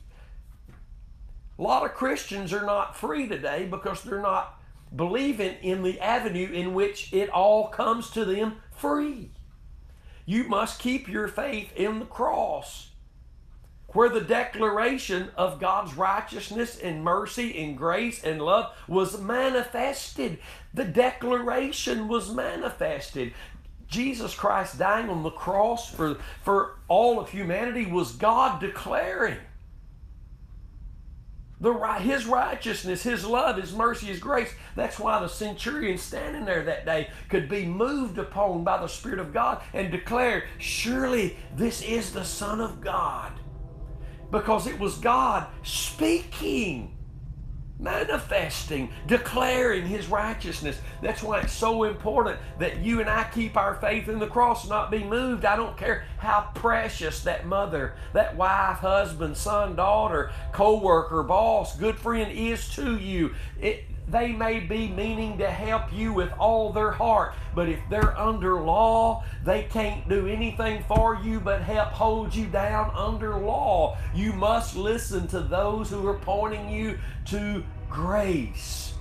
A 1.58 1.62
lot 1.62 1.86
of 1.86 1.94
Christians 1.94 2.54
are 2.54 2.66
not 2.66 2.98
free 2.98 3.28
today 3.28 3.68
because 3.70 4.02
they're 4.02 4.22
not 4.22 4.60
believing 4.96 5.56
in 5.62 5.84
the 5.84 6.00
avenue 6.00 6.52
in 6.52 6.74
which 6.74 7.14
it 7.14 7.30
all 7.30 7.68
comes 7.68 8.10
to 8.12 8.26
them 8.26 8.58
free. 8.76 9.32
You 10.26 10.46
must 10.46 10.80
keep 10.80 11.08
your 11.08 11.28
faith 11.28 11.72
in 11.76 12.00
the 12.00 12.06
cross, 12.06 12.90
where 13.90 14.10
the 14.10 14.22
declaration 14.22 15.30
of 15.36 15.60
God's 15.60 15.96
righteousness 15.96 16.80
and 16.80 17.04
mercy 17.04 17.58
and 17.64 17.78
grace 17.78 18.24
and 18.24 18.42
love 18.42 18.74
was 18.88 19.20
manifested. 19.20 20.40
The 20.74 20.86
declaration 20.86 22.08
was 22.08 22.32
manifested. 22.34 23.34
Jesus 23.92 24.34
Christ 24.34 24.80
dying 24.80 25.10
on 25.10 25.22
the 25.22 25.30
cross 25.30 25.94
for, 25.94 26.18
for 26.44 26.80
all 26.88 27.20
of 27.20 27.30
humanity 27.30 27.86
was 27.86 28.14
God 28.14 28.62
declaring 28.62 29.38
the 31.60 31.74
his 32.00 32.26
righteousness, 32.26 33.04
his 33.04 33.24
love, 33.24 33.58
his 33.58 33.74
mercy, 33.74 34.08
his 34.08 34.20
grace. 34.20 34.52
That's 34.76 34.98
why 34.98 35.20
the 35.20 35.28
centurion 35.28 36.00
standing 36.00 36.46
there 36.46 36.64
that 36.64 36.86
day 36.86 37.10
could 37.30 37.48
be 37.48 37.66
moved 37.66 38.18
upon 38.18 38.64
by 38.64 38.82
the 38.82 38.88
Spirit 38.88 39.20
of 39.20 39.34
God 39.34 39.62
and 39.74 39.92
declare, 39.92 40.46
Surely 40.58 41.38
this 41.56 41.84
is 41.84 42.14
the 42.14 42.24
Son 42.24 42.62
of 42.62 42.82
God. 42.82 43.34
Because 44.32 44.66
it 44.66 44.80
was 44.80 44.96
God 44.96 45.48
speaking 45.64 46.98
manifesting, 47.82 48.92
declaring 49.08 49.86
His 49.88 50.08
righteousness. 50.08 50.80
That's 51.02 51.24
why 51.24 51.42
it's 51.42 51.54
so 51.54 51.84
important 51.84 52.40
that 52.60 52.78
you 52.78 53.02
and 53.02 53.10
I 53.10 53.28
keep 53.34 53.58
our 53.58 53.76
faith 53.76 54.08
in 54.08 54.20
the 54.20 54.28
cross, 54.28 54.70
not 54.70 54.92
be 54.92 55.04
moved. 55.04 55.44
I 55.44 55.56
don't 55.56 55.76
care 55.76 56.06
how 56.20 56.52
precious 56.54 57.24
that 57.24 57.48
mother, 57.48 57.96
that 58.14 58.38
wife, 58.38 58.78
husband, 58.78 59.36
son, 59.36 59.76
daughter, 59.76 60.32
co 60.54 60.80
worker, 60.80 61.24
boss, 61.24 61.76
good 61.76 61.98
friend 61.98 62.32
is 62.32 62.70
to 62.76 62.98
you. 62.98 63.34
It, 63.60 63.86
they 64.12 64.32
may 64.32 64.60
be 64.60 64.90
meaning 64.90 65.38
to 65.38 65.50
help 65.50 65.92
you 65.94 66.14
with 66.14 66.32
all 66.38 66.72
their 66.72 66.92
heart, 66.92 67.34
but 67.56 67.70
if 67.70 67.80
they're 67.90 68.18
under 68.20 68.62
law, 68.62 69.24
they 69.44 69.64
can't 69.64 70.08
do 70.10 70.28
anything 70.28 70.84
for 70.88 71.16
you 71.16 71.40
but 71.40 71.62
help 71.62 71.90
hold 71.90 72.36
you 72.36 72.46
down 72.48 72.92
under 72.96 73.38
law. 73.38 73.98
You 74.14 74.34
must 74.34 74.76
listen 74.76 75.28
to 75.30 75.40
those 75.40 75.90
who 75.90 76.06
are 76.08 76.20
pointing 76.20 76.70
you 76.70 77.00
to 77.28 77.64
grace. 77.90 78.94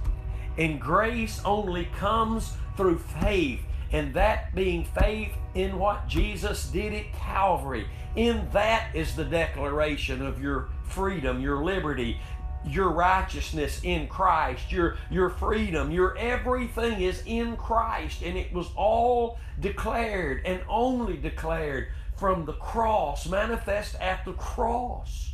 And 0.56 0.80
grace 0.80 1.40
only 1.44 1.86
comes 1.96 2.52
through 2.76 2.98
faith, 2.98 3.60
and 3.92 4.14
that 4.14 4.54
being 4.54 4.84
faith 4.84 5.32
in 5.54 5.78
what 5.78 6.06
Jesus 6.06 6.68
did 6.68 6.92
at 6.94 7.12
Calvary. 7.12 7.86
In 8.16 8.48
that 8.52 8.94
is 8.94 9.14
the 9.14 9.24
declaration 9.24 10.24
of 10.24 10.42
your 10.42 10.68
freedom, 10.84 11.40
your 11.40 11.62
liberty, 11.62 12.20
your 12.66 12.90
righteousness 12.90 13.80
in 13.82 14.06
Christ, 14.06 14.70
your, 14.70 14.96
your 15.10 15.30
freedom, 15.30 15.90
your 15.90 16.16
everything 16.18 17.00
is 17.00 17.22
in 17.26 17.56
Christ. 17.56 18.22
And 18.22 18.36
it 18.36 18.52
was 18.52 18.68
all 18.76 19.38
declared 19.58 20.42
and 20.44 20.60
only 20.68 21.16
declared 21.16 21.88
from 22.16 22.44
the 22.44 22.52
cross, 22.52 23.26
manifest 23.26 23.94
at 23.96 24.24
the 24.24 24.34
cross. 24.34 25.32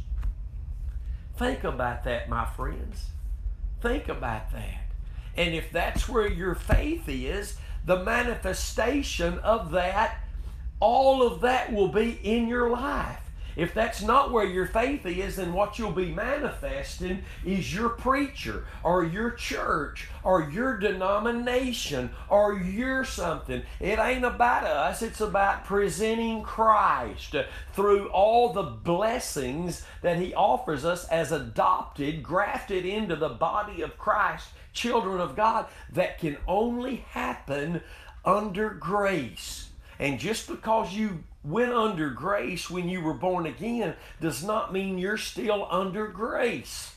Think 1.36 1.64
about 1.64 2.04
that, 2.04 2.28
my 2.28 2.46
friends. 2.46 3.06
Think 3.82 4.08
about 4.08 4.52
that. 4.52 4.84
And 5.36 5.54
if 5.54 5.70
that's 5.70 6.08
where 6.08 6.28
your 6.28 6.54
faith 6.54 7.08
is, 7.08 7.56
the 7.84 8.02
manifestation 8.02 9.38
of 9.40 9.72
that, 9.72 10.18
all 10.80 11.26
of 11.26 11.40
that 11.42 11.72
will 11.72 11.88
be 11.88 12.18
in 12.22 12.48
your 12.48 12.70
life. 12.70 13.25
If 13.56 13.72
that's 13.72 14.02
not 14.02 14.30
where 14.30 14.44
your 14.44 14.66
faith 14.66 15.06
is, 15.06 15.36
then 15.36 15.54
what 15.54 15.78
you'll 15.78 15.90
be 15.92 16.12
manifesting 16.12 17.24
is 17.44 17.74
your 17.74 17.88
preacher 17.88 18.66
or 18.84 19.02
your 19.02 19.30
church 19.30 20.08
or 20.22 20.50
your 20.50 20.78
denomination 20.78 22.10
or 22.28 22.52
your 22.52 23.04
something. 23.04 23.62
It 23.80 23.98
ain't 23.98 24.24
about 24.24 24.64
us, 24.64 25.00
it's 25.00 25.22
about 25.22 25.64
presenting 25.64 26.42
Christ 26.42 27.34
through 27.72 28.08
all 28.08 28.52
the 28.52 28.62
blessings 28.62 29.84
that 30.02 30.18
He 30.18 30.34
offers 30.34 30.84
us 30.84 31.08
as 31.08 31.32
adopted, 31.32 32.22
grafted 32.22 32.84
into 32.84 33.16
the 33.16 33.30
body 33.30 33.80
of 33.80 33.96
Christ, 33.96 34.48
children 34.74 35.18
of 35.18 35.34
God, 35.34 35.66
that 35.92 36.18
can 36.18 36.36
only 36.46 36.96
happen 36.96 37.80
under 38.24 38.70
grace. 38.70 39.65
And 39.98 40.18
just 40.18 40.48
because 40.48 40.92
you 40.92 41.24
went 41.44 41.72
under 41.72 42.10
grace 42.10 42.68
when 42.68 42.88
you 42.88 43.00
were 43.00 43.14
born 43.14 43.46
again 43.46 43.94
does 44.20 44.42
not 44.42 44.72
mean 44.72 44.98
you're 44.98 45.16
still 45.16 45.66
under 45.70 46.08
grace. 46.08 46.96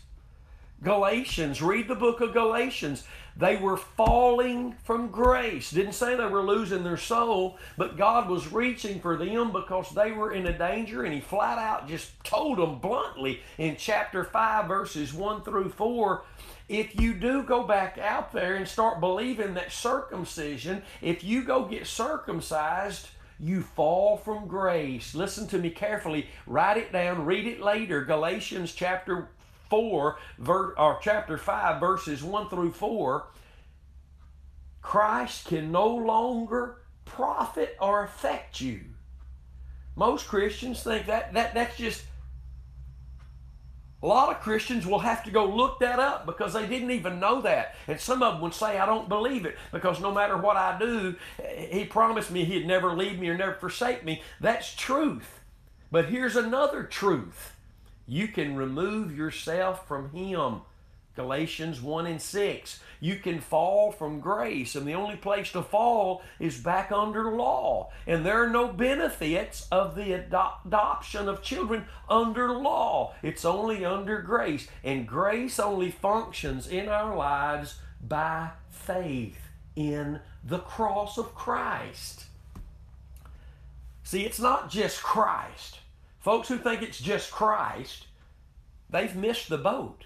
Galatians, 0.82 1.62
read 1.62 1.88
the 1.88 1.96
book 1.96 2.22
of 2.22 2.34
Galatians. 2.34 3.04
They 3.40 3.56
were 3.56 3.78
falling 3.78 4.76
from 4.84 5.08
grace. 5.08 5.72
Didn't 5.72 5.94
say 5.94 6.16
they 6.18 6.26
were 6.26 6.44
losing 6.44 6.84
their 6.84 6.98
soul, 6.98 7.58
but 7.78 7.96
God 7.96 8.30
was 8.30 8.52
reaching 8.52 9.00
for 9.00 9.16
them 9.16 9.54
because 9.54 9.90
they 9.92 10.12
were 10.12 10.34
in 10.34 10.46
a 10.46 10.58
danger, 10.58 11.04
and 11.04 11.14
He 11.14 11.22
flat 11.22 11.58
out 11.58 11.88
just 11.88 12.22
told 12.26 12.58
them 12.58 12.80
bluntly 12.80 13.40
in 13.58 13.78
chapter 13.78 14.26
5, 14.26 14.68
verses 14.68 15.14
1 15.14 15.44
through 15.44 15.70
4 15.70 16.24
if 16.68 17.00
you 17.02 17.16
do 17.16 17.42
go 17.42 17.64
back 17.64 17.98
out 17.98 18.32
there 18.32 18.56
and 18.56 18.68
start 18.68 19.00
believing 19.00 19.56
that 19.56 19.72
circumcision, 19.72 20.84
if 21.02 21.24
you 21.24 21.44
go 21.44 21.66
get 21.66 21.88
circumcised, 21.88 23.08
you 23.40 23.62
fall 23.62 24.18
from 24.18 24.48
grace. 24.48 25.16
Listen 25.16 25.48
to 25.48 25.58
me 25.58 25.72
carefully. 25.72 26.28
Write 26.46 26.78
it 26.78 26.92
down. 26.92 27.26
Read 27.26 27.48
it 27.48 27.60
later. 27.60 28.04
Galatians 28.06 28.74
chapter 28.74 29.30
4, 29.70 30.18
ver, 30.38 30.74
or 30.78 31.00
chapter 31.02 31.38
5, 31.38 31.80
verses 31.80 32.24
1 32.24 32.50
through 32.50 32.72
4. 32.72 33.28
Christ 34.82 35.48
can 35.48 35.72
no 35.72 35.88
longer 35.88 36.78
profit 37.06 37.78
or 37.80 38.04
affect 38.04 38.62
you. 38.62 38.82
Most 39.96 40.28
Christians 40.28 40.82
think 40.82 41.08
that, 41.08 41.34
that 41.34 41.54
that's 41.54 41.78
just 41.78 42.04
a 44.02 44.08
lot 44.08 44.30
of 44.30 44.42
Christians 44.42 44.86
will 44.86 45.00
have 45.00 45.26
to 45.26 45.32
go 45.32 45.46
look 45.46 45.80
that 45.80 46.00
up 46.00 46.26
because 46.26 46.54
they 46.54 46.66
didn't 46.66 46.92
even 46.92 47.20
know 47.20 47.42
that. 47.42 47.76
And 47.88 48.00
some 48.00 48.24
of 48.24 48.36
them 48.36 48.42
would 48.42 48.54
say, 48.54 48.80
I 48.80 48.86
don't 48.86 49.10
believe 49.10 49.46
it 49.46 49.58
because 49.74 50.00
no 50.00 50.14
matter 50.14 50.38
what 50.38 50.56
I 50.56 50.80
do, 50.80 51.16
He 51.70 51.84
promised 51.84 52.32
me 52.32 52.46
He'd 52.46 52.66
never 52.66 52.96
leave 52.96 53.20
me 53.20 53.28
or 53.28 53.38
never 53.38 53.56
forsake 53.56 54.06
me. 54.06 54.22
That's 54.40 54.74
truth. 54.74 55.42
But 55.92 56.06
here's 56.06 56.38
another 56.38 56.84
truth 56.84 57.54
you 58.10 58.28
can 58.28 58.56
remove 58.56 59.16
yourself 59.16 59.88
from 59.88 60.10
Him. 60.10 60.62
Galatians 61.16 61.82
1 61.82 62.08
and 62.08 62.22
6. 62.22 62.80
You 63.02 63.18
can 63.18 63.40
fall 63.40 63.92
from 63.92 64.20
grace, 64.20 64.76
and 64.76 64.88
the 64.88 64.94
only 64.94 65.18
place 65.18 65.52
to 65.52 65.62
fall 65.62 66.22
is 66.40 66.58
back 66.58 66.92
under 66.92 67.36
law. 67.36 67.92
And 68.08 68.26
there 68.26 68.42
are 68.42 68.50
no 68.50 68.70
benefits 68.70 69.68
of 69.70 69.96
the 69.96 70.14
adoption 70.14 71.28
of 71.28 71.44
children 71.44 71.86
under 72.10 72.52
law. 72.54 73.14
It's 73.22 73.46
only 73.46 73.84
under 73.84 74.22
grace. 74.22 74.68
And 74.84 75.08
grace 75.08 75.60
only 75.60 75.92
functions 75.92 76.68
in 76.68 76.88
our 76.88 77.16
lives 77.16 77.80
by 78.02 78.52
faith 78.70 79.40
in 79.76 80.22
the 80.44 80.60
cross 80.60 81.18
of 81.18 81.36
Christ. 81.36 82.26
See, 84.04 84.26
it's 84.26 84.40
not 84.40 84.70
just 84.70 85.04
Christ. 85.04 85.80
Folks 86.20 86.50
who 86.50 86.58
think 86.58 86.82
it's 86.82 87.00
just 87.00 87.32
Christ, 87.32 88.08
they've 88.90 89.16
missed 89.16 89.50
the 89.50 89.58
boat. 89.58 90.06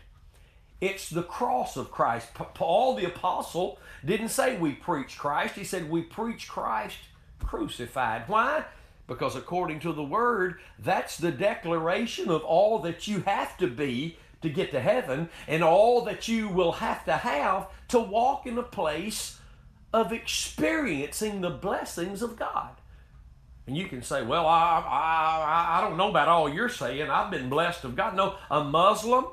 It's 0.80 1.10
the 1.10 1.24
cross 1.24 1.78
of 1.78 1.92
Christ. 1.92 2.34
Paul 2.34 2.96
the 2.96 3.06
apostle 3.06 3.80
didn't 4.06 4.30
say 4.30 4.58
we 4.58 4.74
preach 4.74 5.18
Christ. 5.18 5.56
He 5.56 5.64
said 5.64 5.90
we 5.90 6.02
preach 6.02 6.48
Christ 6.48 6.98
crucified. 7.40 8.24
Why? 8.28 8.66
Because 9.08 9.36
according 9.36 9.80
to 9.82 9.94
the 9.94 10.04
word, 10.04 10.60
that's 10.80 11.18
the 11.18 11.32
declaration 11.32 12.30
of 12.30 12.44
all 12.44 12.80
that 12.80 13.08
you 13.08 13.22
have 13.22 13.58
to 13.58 13.68
be 13.68 14.18
to 14.42 14.50
get 14.50 14.72
to 14.72 14.80
heaven 14.80 15.30
and 15.48 15.64
all 15.64 16.02
that 16.02 16.28
you 16.28 16.50
will 16.50 16.74
have 16.74 17.06
to 17.06 17.14
have 17.14 17.68
to 17.88 18.00
walk 18.00 18.46
in 18.46 18.58
a 18.58 18.64
place 18.64 19.40
of 19.94 20.12
experiencing 20.12 21.42
the 21.42 21.50
blessings 21.50 22.22
of 22.22 22.36
God. 22.36 22.72
And 23.66 23.78
you 23.78 23.88
can 23.88 24.02
say, 24.02 24.24
well, 24.24 24.46
I, 24.46 24.84
I, 24.86 25.78
I 25.78 25.82
don't 25.82 25.98
know 25.98 26.10
about 26.10 26.28
all 26.28 26.50
you're 26.50 26.70
saying. 26.70 27.10
I've 27.10 27.32
been 27.32 27.50
blessed 27.50 27.86
of 27.86 27.96
God. 27.96 28.16
No, 28.16 28.36
a 28.52 28.64
Muslim, 28.64 29.26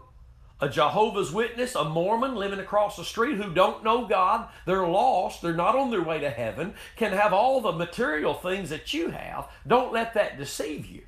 a 0.60 0.68
Jehovah's 0.68 1.32
Witness, 1.32 1.74
a 1.74 1.84
Mormon 1.84 2.36
living 2.36 2.60
across 2.60 2.96
the 2.96 3.04
street 3.04 3.38
who 3.38 3.52
don't 3.52 3.82
know 3.82 4.06
God, 4.06 4.48
they're 4.66 4.86
lost, 4.86 5.42
they're 5.42 5.52
not 5.52 5.74
on 5.74 5.90
their 5.90 6.02
way 6.02 6.20
to 6.20 6.30
heaven, 6.30 6.74
can 6.96 7.12
have 7.12 7.32
all 7.32 7.60
the 7.60 7.72
material 7.72 8.34
things 8.34 8.70
that 8.70 8.92
you 8.94 9.10
have. 9.10 9.48
Don't 9.66 9.92
let 9.92 10.14
that 10.14 10.38
deceive 10.38 10.86
you. 10.86 11.02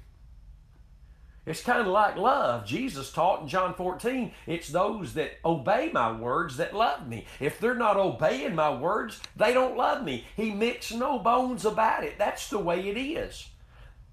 It's 1.44 1.62
kind 1.62 1.81
of 1.81 1.88
like 1.88 2.16
love. 2.16 2.64
Jesus 2.64 3.11
taught 3.11 3.42
in 3.42 3.48
John 3.48 3.74
14, 3.74 4.33
it's 4.46 4.68
those 4.68 5.14
that 5.14 5.38
obey 5.44 5.90
my 5.92 6.12
words 6.12 6.57
that 6.59 6.74
love 6.74 7.09
me. 7.09 7.26
If 7.40 7.59
they're 7.59 7.74
not 7.74 7.96
obeying 7.96 8.55
my 8.55 8.72
words, 8.72 9.20
they 9.35 9.52
don't 9.52 9.76
love 9.76 10.05
me. 10.05 10.24
He 10.37 10.52
makes 10.52 10.92
no 10.92 11.18
bones 11.18 11.64
about 11.64 12.05
it. 12.05 12.16
That's 12.16 12.48
the 12.48 12.61
way 12.61 12.88
it 12.88 12.96
is. 12.96 13.48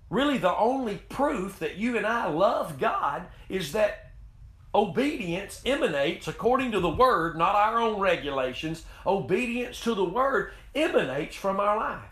Really, 0.10 0.40
the 0.40 0.58
only 0.58 0.96
proof 1.10 1.60
that 1.60 1.76
you 1.76 1.98
and 1.98 2.08
I 2.08 2.28
love 2.28 2.80
God 2.80 3.28
is 3.48 3.74
that 3.74 4.12
obedience 4.74 5.62
emanates, 5.68 6.28
according 6.28 6.72
to 6.72 6.80
the 6.80 6.90
Word, 6.90 7.38
not 7.38 7.54
our 7.54 7.80
own 7.80 8.00
regulations, 8.00 8.86
obedience 9.06 9.80
to 9.82 9.94
the 9.94 10.04
Word 10.04 10.52
emanates 10.74 11.36
from 11.36 11.60
our 11.60 11.78
life. 11.78 12.10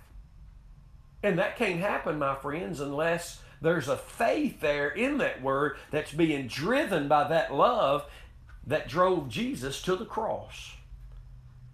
And 1.23 1.39
that 1.39 1.57
can't 1.57 1.79
happen, 1.79 2.19
my 2.19 2.35
friends, 2.35 2.79
unless 2.79 3.41
there's 3.61 3.87
a 3.87 3.97
faith 3.97 4.61
there 4.61 4.89
in 4.89 5.17
that 5.19 5.41
Word 5.41 5.77
that's 5.91 6.11
being 6.11 6.47
driven 6.47 7.07
by 7.07 7.27
that 7.27 7.53
love 7.53 8.05
that 8.65 8.87
drove 8.87 9.29
Jesus 9.29 9.81
to 9.83 9.95
the 9.95 10.05
cross. 10.05 10.73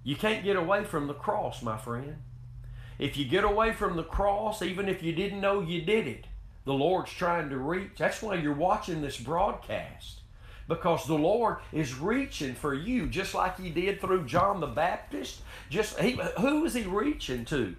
You 0.03 0.15
can't 0.15 0.43
get 0.43 0.55
away 0.55 0.83
from 0.83 1.07
the 1.07 1.13
cross, 1.13 1.61
my 1.61 1.77
friend. 1.77 2.17
If 2.99 3.17
you 3.17 3.25
get 3.25 3.43
away 3.43 3.73
from 3.73 3.95
the 3.95 4.03
cross, 4.03 4.61
even 4.61 4.87
if 4.87 5.01
you 5.01 5.13
didn't 5.13 5.41
know 5.41 5.61
you 5.61 5.81
did 5.81 6.07
it, 6.07 6.25
the 6.65 6.73
Lord's 6.73 7.11
trying 7.11 7.49
to 7.49 7.57
reach. 7.57 7.91
That's 7.97 8.21
why 8.21 8.35
you're 8.35 8.53
watching 8.53 9.01
this 9.01 9.17
broadcast 9.17 10.21
because 10.67 11.05
the 11.05 11.15
Lord 11.15 11.57
is 11.71 11.97
reaching 11.99 12.55
for 12.55 12.73
you 12.73 13.07
just 13.07 13.33
like 13.33 13.59
he 13.59 13.69
did 13.69 13.99
through 13.99 14.25
John 14.25 14.59
the 14.59 14.67
Baptist. 14.67 15.41
Just 15.69 15.99
he, 15.99 16.19
who 16.39 16.61
was 16.61 16.73
he 16.73 16.83
reaching 16.83 17.45
to? 17.45 17.75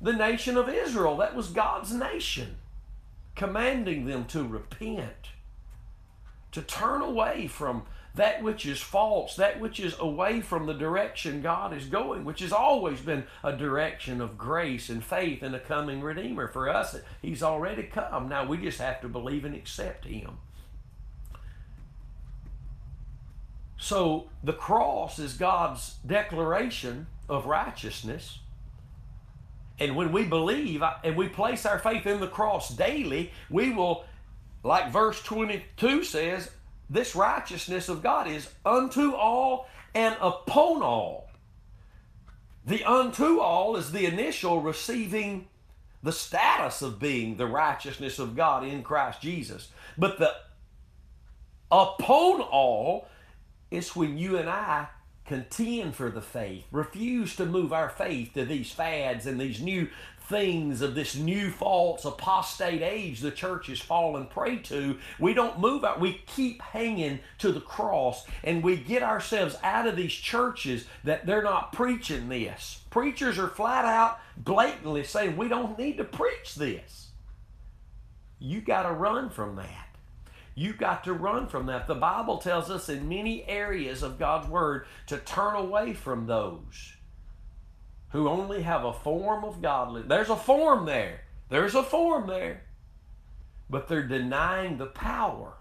The 0.00 0.12
nation 0.12 0.56
of 0.56 0.68
Israel. 0.68 1.16
That 1.18 1.34
was 1.34 1.48
God's 1.48 1.92
nation, 1.92 2.56
commanding 3.36 4.06
them 4.06 4.24
to 4.24 4.42
repent, 4.42 5.30
to 6.52 6.62
turn 6.62 7.02
away 7.02 7.46
from 7.46 7.84
that 8.14 8.42
which 8.42 8.64
is 8.64 8.80
false, 8.80 9.36
that 9.36 9.60
which 9.60 9.78
is 9.78 9.94
away 10.00 10.40
from 10.40 10.64
the 10.64 10.72
direction 10.72 11.42
God 11.42 11.76
is 11.76 11.84
going, 11.84 12.24
which 12.24 12.40
has 12.40 12.52
always 12.52 12.98
been 13.00 13.24
a 13.44 13.52
direction 13.52 14.22
of 14.22 14.38
grace 14.38 14.88
and 14.88 15.04
faith 15.04 15.42
in 15.42 15.54
a 15.54 15.60
coming 15.60 16.00
Redeemer. 16.00 16.48
For 16.48 16.68
us, 16.68 16.96
He's 17.20 17.42
already 17.42 17.82
come. 17.82 18.28
Now 18.28 18.46
we 18.46 18.56
just 18.56 18.80
have 18.80 19.02
to 19.02 19.08
believe 19.08 19.44
and 19.44 19.54
accept 19.54 20.06
Him. 20.06 20.38
So 23.76 24.30
the 24.42 24.54
cross 24.54 25.18
is 25.18 25.34
God's 25.34 25.96
declaration 26.06 27.08
of 27.28 27.44
righteousness. 27.44 28.38
And 29.78 29.94
when 29.96 30.12
we 30.12 30.24
believe 30.24 30.82
and 31.04 31.16
we 31.16 31.28
place 31.28 31.66
our 31.66 31.78
faith 31.78 32.06
in 32.06 32.20
the 32.20 32.26
cross 32.26 32.70
daily, 32.70 33.32
we 33.50 33.70
will, 33.72 34.04
like 34.62 34.90
verse 34.90 35.22
22 35.22 36.04
says, 36.04 36.50
this 36.88 37.14
righteousness 37.14 37.88
of 37.88 38.02
God 38.02 38.28
is 38.28 38.48
unto 38.64 39.12
all 39.12 39.68
and 39.94 40.16
upon 40.20 40.82
all. 40.82 41.28
The 42.64 42.84
unto 42.84 43.40
all 43.40 43.76
is 43.76 43.92
the 43.92 44.06
initial 44.06 44.60
receiving 44.60 45.48
the 46.02 46.12
status 46.12 46.82
of 46.82 46.98
being 46.98 47.36
the 47.36 47.46
righteousness 47.46 48.18
of 48.18 48.36
God 48.36 48.64
in 48.64 48.82
Christ 48.82 49.20
Jesus. 49.20 49.68
But 49.98 50.18
the 50.18 50.32
upon 51.70 52.40
all 52.40 53.08
is 53.70 53.96
when 53.96 54.16
you 54.16 54.38
and 54.38 54.48
I 54.48 54.88
contend 55.26 55.94
for 55.94 56.10
the 56.10 56.20
faith, 56.20 56.64
refuse 56.70 57.36
to 57.36 57.46
move 57.46 57.72
our 57.72 57.88
faith 57.88 58.34
to 58.34 58.44
these 58.44 58.70
fads 58.70 59.26
and 59.26 59.40
these 59.40 59.60
new 59.60 59.88
things 60.28 60.82
of 60.82 60.94
this 60.94 61.14
new 61.14 61.50
false 61.50 62.04
apostate 62.04 62.82
age 62.82 63.20
the 63.20 63.30
church 63.30 63.68
has 63.68 63.78
fallen 63.78 64.26
prey 64.26 64.56
to, 64.56 64.98
we 65.18 65.32
don't 65.34 65.60
move 65.60 65.84
out. 65.84 66.00
We 66.00 66.20
keep 66.26 66.60
hanging 66.62 67.20
to 67.38 67.52
the 67.52 67.60
cross 67.60 68.26
and 68.42 68.62
we 68.62 68.76
get 68.76 69.02
ourselves 69.02 69.56
out 69.62 69.86
of 69.86 69.96
these 69.96 70.12
churches 70.12 70.84
that 71.04 71.26
they're 71.26 71.42
not 71.42 71.72
preaching 71.72 72.28
this. 72.28 72.80
Preachers 72.90 73.38
are 73.38 73.48
flat 73.48 73.84
out 73.84 74.18
blatantly 74.36 75.04
saying 75.04 75.36
we 75.36 75.48
don't 75.48 75.78
need 75.78 75.96
to 75.98 76.04
preach 76.04 76.56
this. 76.56 77.10
You 78.38 78.60
got 78.60 78.82
to 78.82 78.92
run 78.92 79.30
from 79.30 79.56
that. 79.56 79.85
You 80.58 80.72
got 80.72 81.04
to 81.04 81.12
run 81.12 81.48
from 81.48 81.66
that. 81.66 81.86
The 81.86 81.94
Bible 81.94 82.38
tells 82.38 82.70
us 82.70 82.88
in 82.88 83.10
many 83.10 83.44
areas 83.44 84.02
of 84.02 84.18
God's 84.18 84.48
Word 84.48 84.86
to 85.06 85.18
turn 85.18 85.54
away 85.54 85.92
from 85.92 86.26
those 86.26 86.94
who 88.10 88.26
only 88.26 88.62
have 88.62 88.82
a 88.82 88.92
form 88.94 89.44
of 89.44 89.60
godliness. 89.60 90.08
There's 90.08 90.30
a 90.30 90.36
form 90.36 90.86
there. 90.86 91.20
There's 91.50 91.74
a 91.74 91.82
form 91.82 92.26
there. 92.26 92.62
But 93.68 93.86
they're 93.86 94.06
denying 94.06 94.78
the 94.78 94.86
power. 94.86 95.58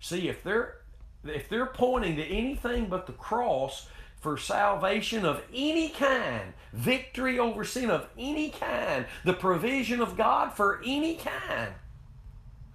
See, 0.00 0.28
if 0.28 0.42
they're 0.42 0.78
if 1.24 1.48
they're 1.48 1.66
pointing 1.66 2.16
to 2.16 2.24
anything 2.24 2.86
but 2.86 3.06
the 3.06 3.12
cross 3.12 3.86
for 4.20 4.36
salvation 4.36 5.24
of 5.24 5.42
any 5.54 5.90
kind, 5.90 6.54
victory 6.72 7.38
over 7.38 7.64
sin 7.64 7.90
of 7.90 8.08
any 8.18 8.50
kind, 8.50 9.06
the 9.24 9.32
provision 9.32 10.00
of 10.00 10.16
God 10.16 10.52
for 10.54 10.80
any 10.84 11.14
kind, 11.14 11.74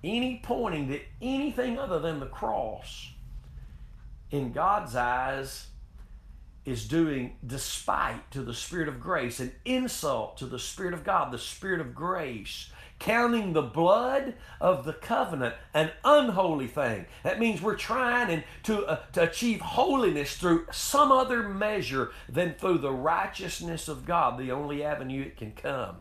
any 0.07 0.39
pointing 0.43 0.87
to 0.89 0.99
anything 1.21 1.77
other 1.77 1.99
than 1.99 2.19
the 2.19 2.25
cross, 2.25 3.11
in 4.31 4.51
God's 4.51 4.95
eyes, 4.95 5.67
is 6.65 6.87
doing 6.87 7.37
despite 7.45 8.29
to 8.31 8.41
the 8.41 8.53
Spirit 8.53 8.89
of 8.89 8.99
grace, 8.99 9.39
an 9.39 9.53
insult 9.63 10.37
to 10.37 10.45
the 10.45 10.59
Spirit 10.59 10.93
of 10.93 11.03
God, 11.03 11.31
the 11.31 11.37
Spirit 11.37 11.79
of 11.79 11.95
grace, 11.95 12.69
counting 12.99 13.53
the 13.53 13.61
blood 13.61 14.33
of 14.59 14.83
the 14.83 14.93
covenant 14.93 15.55
an 15.73 15.91
unholy 16.03 16.67
thing. 16.67 17.05
That 17.23 17.39
means 17.39 17.61
we're 17.61 17.75
trying 17.75 18.29
and 18.29 18.43
to, 18.63 18.85
uh, 18.85 18.99
to 19.13 19.23
achieve 19.23 19.61
holiness 19.61 20.35
through 20.35 20.67
some 20.71 21.11
other 21.11 21.47
measure 21.47 22.11
than 22.27 22.55
through 22.55 22.79
the 22.79 22.91
righteousness 22.91 23.87
of 23.87 24.05
God, 24.05 24.37
the 24.37 24.51
only 24.51 24.83
avenue 24.83 25.21
it 25.21 25.37
can 25.37 25.51
come. 25.53 25.97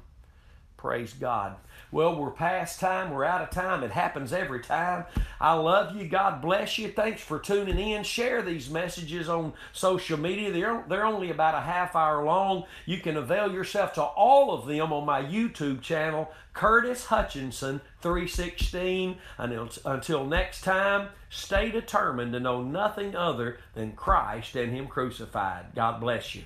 Praise 0.76 1.12
God. 1.12 1.56
Well, 1.96 2.14
we're 2.14 2.30
past 2.30 2.78
time. 2.78 3.10
We're 3.10 3.24
out 3.24 3.40
of 3.40 3.48
time. 3.48 3.82
It 3.82 3.90
happens 3.90 4.30
every 4.30 4.60
time. 4.60 5.06
I 5.40 5.54
love 5.54 5.96
you. 5.96 6.06
God 6.06 6.42
bless 6.42 6.76
you. 6.76 6.88
Thanks 6.88 7.22
for 7.22 7.38
tuning 7.38 7.78
in. 7.78 8.04
Share 8.04 8.42
these 8.42 8.68
messages 8.68 9.30
on 9.30 9.54
social 9.72 10.18
media. 10.18 10.52
They're, 10.52 10.84
they're 10.90 11.06
only 11.06 11.30
about 11.30 11.54
a 11.54 11.62
half 11.62 11.96
hour 11.96 12.22
long. 12.22 12.64
You 12.84 12.98
can 12.98 13.16
avail 13.16 13.50
yourself 13.50 13.94
to 13.94 14.02
all 14.02 14.52
of 14.52 14.66
them 14.66 14.92
on 14.92 15.06
my 15.06 15.22
YouTube 15.22 15.80
channel, 15.80 16.30
Curtis 16.52 17.06
Hutchinson 17.06 17.80
316. 18.02 19.16
Until, 19.38 19.70
until 19.86 20.26
next 20.26 20.64
time, 20.64 21.08
stay 21.30 21.70
determined 21.70 22.34
to 22.34 22.40
know 22.40 22.62
nothing 22.62 23.16
other 23.16 23.58
than 23.72 23.92
Christ 23.92 24.54
and 24.54 24.70
Him 24.70 24.86
crucified. 24.86 25.74
God 25.74 25.98
bless 26.02 26.34
you. 26.34 26.42